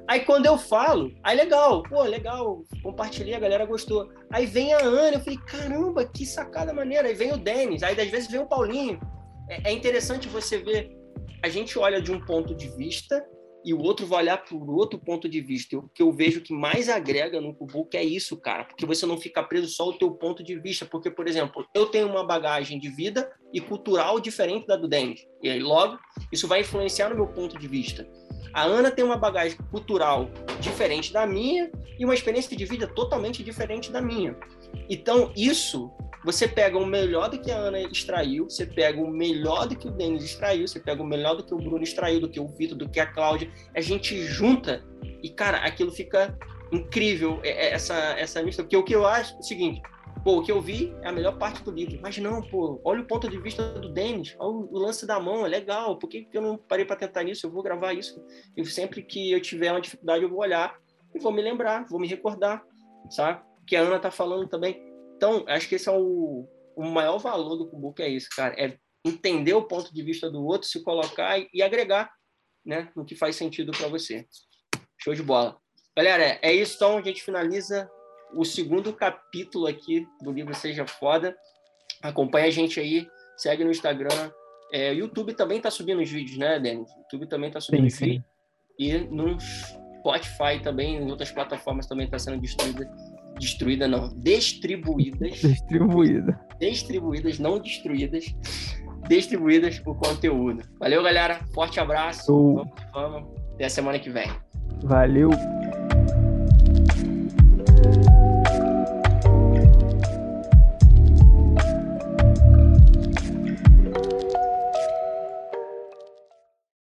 Aí 0.07 0.21
quando 0.21 0.45
eu 0.45 0.57
falo, 0.57 1.11
aí 1.21 1.35
legal, 1.35 1.83
pô, 1.83 2.01
legal, 2.03 2.63
compartilhei, 2.81 3.33
a 3.33 3.39
galera 3.39 3.65
gostou. 3.65 4.09
Aí 4.31 4.45
vem 4.45 4.73
a 4.73 4.79
Ana, 4.79 5.17
eu 5.17 5.19
falei, 5.19 5.37
caramba, 5.39 6.05
que 6.05 6.25
sacada 6.25 6.73
maneira. 6.73 7.09
Aí 7.09 7.13
vem 7.13 7.33
o 7.33 7.37
Denis, 7.37 7.83
aí 7.83 7.99
às 7.99 8.09
vezes 8.09 8.31
vem 8.31 8.39
o 8.39 8.47
Paulinho. 8.47 9.01
É, 9.49 9.71
é 9.71 9.73
interessante 9.73 10.29
você 10.29 10.59
ver, 10.59 10.95
a 11.43 11.49
gente 11.49 11.77
olha 11.77 12.01
de 12.01 12.09
um 12.09 12.23
ponto 12.23 12.55
de 12.55 12.69
vista 12.69 13.21
e 13.63 13.73
o 13.73 13.81
outro 13.81 14.05
vai 14.05 14.23
olhar 14.23 14.37
por 14.37 14.69
outro 14.69 14.99
ponto 14.99 15.27
de 15.27 15.41
vista. 15.41 15.77
O 15.77 15.89
que 15.89 16.01
eu 16.01 16.11
vejo 16.11 16.41
que 16.41 16.53
mais 16.53 16.89
agrega 16.89 17.41
no 17.41 17.53
Kubook 17.53 17.95
é 17.95 18.03
isso, 18.03 18.37
cara, 18.37 18.63
porque 18.63 18.85
você 18.85 19.05
não 19.05 19.17
fica 19.17 19.43
preso 19.43 19.67
só 19.67 19.83
ao 19.83 19.93
teu 19.93 20.11
ponto 20.11 20.43
de 20.43 20.57
vista, 20.59 20.85
porque, 20.85 21.09
por 21.11 21.27
exemplo, 21.27 21.65
eu 21.73 21.87
tenho 21.87 22.07
uma 22.07 22.23
bagagem 22.23 22.79
de 22.79 22.89
vida 22.89 23.31
e 23.53 23.59
cultural 23.59 24.19
diferente 24.19 24.67
da 24.67 24.75
do 24.75 24.87
Denis, 24.87 25.25
e 25.41 25.49
aí 25.49 25.59
logo 25.59 25.97
isso 26.31 26.47
vai 26.47 26.61
influenciar 26.61 27.09
no 27.09 27.15
meu 27.15 27.27
ponto 27.27 27.57
de 27.57 27.67
vista. 27.67 28.07
A 28.53 28.63
Ana 28.63 28.89
tem 28.89 29.05
uma 29.05 29.17
bagagem 29.17 29.57
cultural 29.69 30.29
diferente 30.59 31.13
da 31.13 31.27
minha 31.27 31.71
e 31.99 32.05
uma 32.05 32.13
experiência 32.13 32.55
de 32.57 32.65
vida 32.65 32.87
totalmente 32.87 33.43
diferente 33.43 33.91
da 33.91 34.01
minha. 34.01 34.35
Então, 34.89 35.31
isso 35.35 35.91
você 36.23 36.47
pega 36.47 36.77
o 36.77 36.85
melhor 36.85 37.29
do 37.29 37.39
que 37.39 37.51
a 37.51 37.57
Ana 37.57 37.79
extraiu, 37.79 38.49
você 38.49 38.65
pega 38.65 39.01
o 39.01 39.09
melhor 39.09 39.67
do 39.67 39.75
que 39.75 39.87
o 39.87 39.91
Denis 39.91 40.23
extraiu, 40.23 40.67
você 40.67 40.79
pega 40.79 41.01
o 41.01 41.05
melhor 41.05 41.35
do 41.35 41.43
que 41.43 41.53
o 41.53 41.57
Bruno 41.57 41.81
extraiu, 41.81 42.19
do 42.19 42.29
que 42.29 42.39
o 42.39 42.47
Vitor, 42.47 42.77
do 42.77 42.89
que 42.89 42.99
a 42.99 43.05
Cláudia, 43.05 43.49
a 43.73 43.81
gente 43.81 44.21
junta 44.23 44.83
e, 45.23 45.29
cara, 45.29 45.57
aquilo 45.59 45.91
fica 45.91 46.37
incrível, 46.71 47.39
é, 47.43 47.49
é, 47.49 47.73
essa, 47.73 47.95
essa 48.17 48.43
mistura. 48.43 48.65
Porque 48.65 48.77
o 48.77 48.83
que 48.83 48.95
eu 48.95 49.05
acho 49.05 49.35
é 49.35 49.39
o 49.39 49.43
seguinte, 49.43 49.81
pô, 50.23 50.39
o 50.39 50.43
que 50.43 50.51
eu 50.51 50.61
vi 50.61 50.93
é 51.01 51.07
a 51.07 51.11
melhor 51.11 51.37
parte 51.37 51.63
do 51.63 51.71
livro, 51.71 51.97
mas 52.01 52.17
não, 52.17 52.41
pô, 52.41 52.81
olha 52.83 53.01
o 53.01 53.07
ponto 53.07 53.29
de 53.29 53.39
vista 53.39 53.63
do 53.63 53.89
Denis, 53.89 54.35
olha 54.37 54.67
o 54.69 54.77
lance 54.77 55.07
da 55.07 55.19
mão, 55.19 55.45
é 55.45 55.49
legal, 55.49 55.97
por 55.97 56.09
que 56.09 56.27
eu 56.33 56.41
não 56.41 56.57
parei 56.57 56.85
para 56.85 56.97
tentar 56.97 57.23
nisso? 57.23 57.47
Eu 57.47 57.51
vou 57.51 57.63
gravar 57.63 57.93
isso, 57.93 58.21
e 58.55 58.65
sempre 58.65 59.01
que 59.01 59.31
eu 59.31 59.41
tiver 59.41 59.71
uma 59.71 59.81
dificuldade 59.81 60.23
eu 60.23 60.29
vou 60.29 60.39
olhar 60.39 60.75
e 61.15 61.19
vou 61.19 61.31
me 61.31 61.41
lembrar, 61.41 61.85
vou 61.89 61.99
me 61.99 62.07
recordar, 62.07 62.61
sabe? 63.09 63.41
Que 63.65 63.75
a 63.75 63.81
Ana 63.81 63.99
tá 63.99 64.11
falando 64.11 64.47
também 64.47 64.88
então, 65.19 65.43
acho 65.49 65.67
que 65.67 65.75
esse 65.75 65.89
é 65.89 65.91
o, 65.91 66.47
o 66.77 66.85
maior 66.85 67.17
valor 67.17 67.57
do 67.57 67.67
Kubook, 67.69 68.01
é 68.01 68.07
isso, 68.07 68.29
cara. 68.33 68.55
É 68.57 68.77
entender 69.05 69.53
o 69.53 69.67
ponto 69.67 69.93
de 69.93 70.01
vista 70.01 70.31
do 70.31 70.41
outro, 70.45 70.65
se 70.65 70.81
colocar 70.81 71.37
e, 71.37 71.49
e 71.53 71.61
agregar 71.61 72.09
né, 72.65 72.89
no 72.95 73.03
que 73.03 73.17
faz 73.17 73.35
sentido 73.35 73.73
para 73.73 73.89
você. 73.89 74.25
Show 74.97 75.13
de 75.13 75.21
bola. 75.21 75.57
Galera, 75.95 76.39
é 76.41 76.53
isso. 76.53 76.77
Então, 76.77 76.97
a 76.97 77.01
gente 77.01 77.21
finaliza 77.21 77.89
o 78.33 78.45
segundo 78.45 78.93
capítulo 78.93 79.67
aqui 79.67 80.07
do 80.21 80.31
livro 80.31 80.55
Seja 80.55 80.87
Foda. 80.87 81.35
Acompanha 82.01 82.47
a 82.47 82.51
gente 82.51 82.79
aí, 82.79 83.05
segue 83.35 83.65
no 83.65 83.71
Instagram. 83.71 84.31
É, 84.71 84.93
YouTube 84.93 85.33
também 85.33 85.57
está 85.57 85.69
subindo 85.69 86.01
os 86.01 86.09
vídeos, 86.09 86.37
né, 86.37 86.61
Denis? 86.61 86.89
YouTube 86.99 87.27
também 87.27 87.49
está 87.49 87.59
subindo 87.59 87.89
sim, 87.89 87.93
os 87.93 87.99
vídeos. 87.99 88.25
E 88.79 88.97
no 88.99 89.37
Spotify 89.99 90.63
também, 90.63 90.95
em 90.95 91.11
outras 91.11 91.29
plataformas 91.29 91.87
também 91.87 92.05
está 92.05 92.17
sendo 92.17 92.39
distribuído 92.39 92.89
destruída 93.39 93.87
não, 93.87 94.09
distribuídas. 94.15 95.39
Distribuída. 95.39 96.39
Distribuídas, 96.59 97.39
não 97.39 97.59
destruídas. 97.59 98.25
Distribuídas 99.07 99.81
o 99.85 99.95
conteúdo. 99.95 100.63
Valeu, 100.79 101.01
galera. 101.01 101.39
Forte 101.53 101.79
abraço. 101.79 102.31
Vamos, 102.31 102.73
vamos. 102.93 103.39
Até 103.53 103.65
a 103.65 103.69
semana 103.69 103.97
que 103.97 104.09
vem. 104.09 104.29
Valeu. 104.83 105.31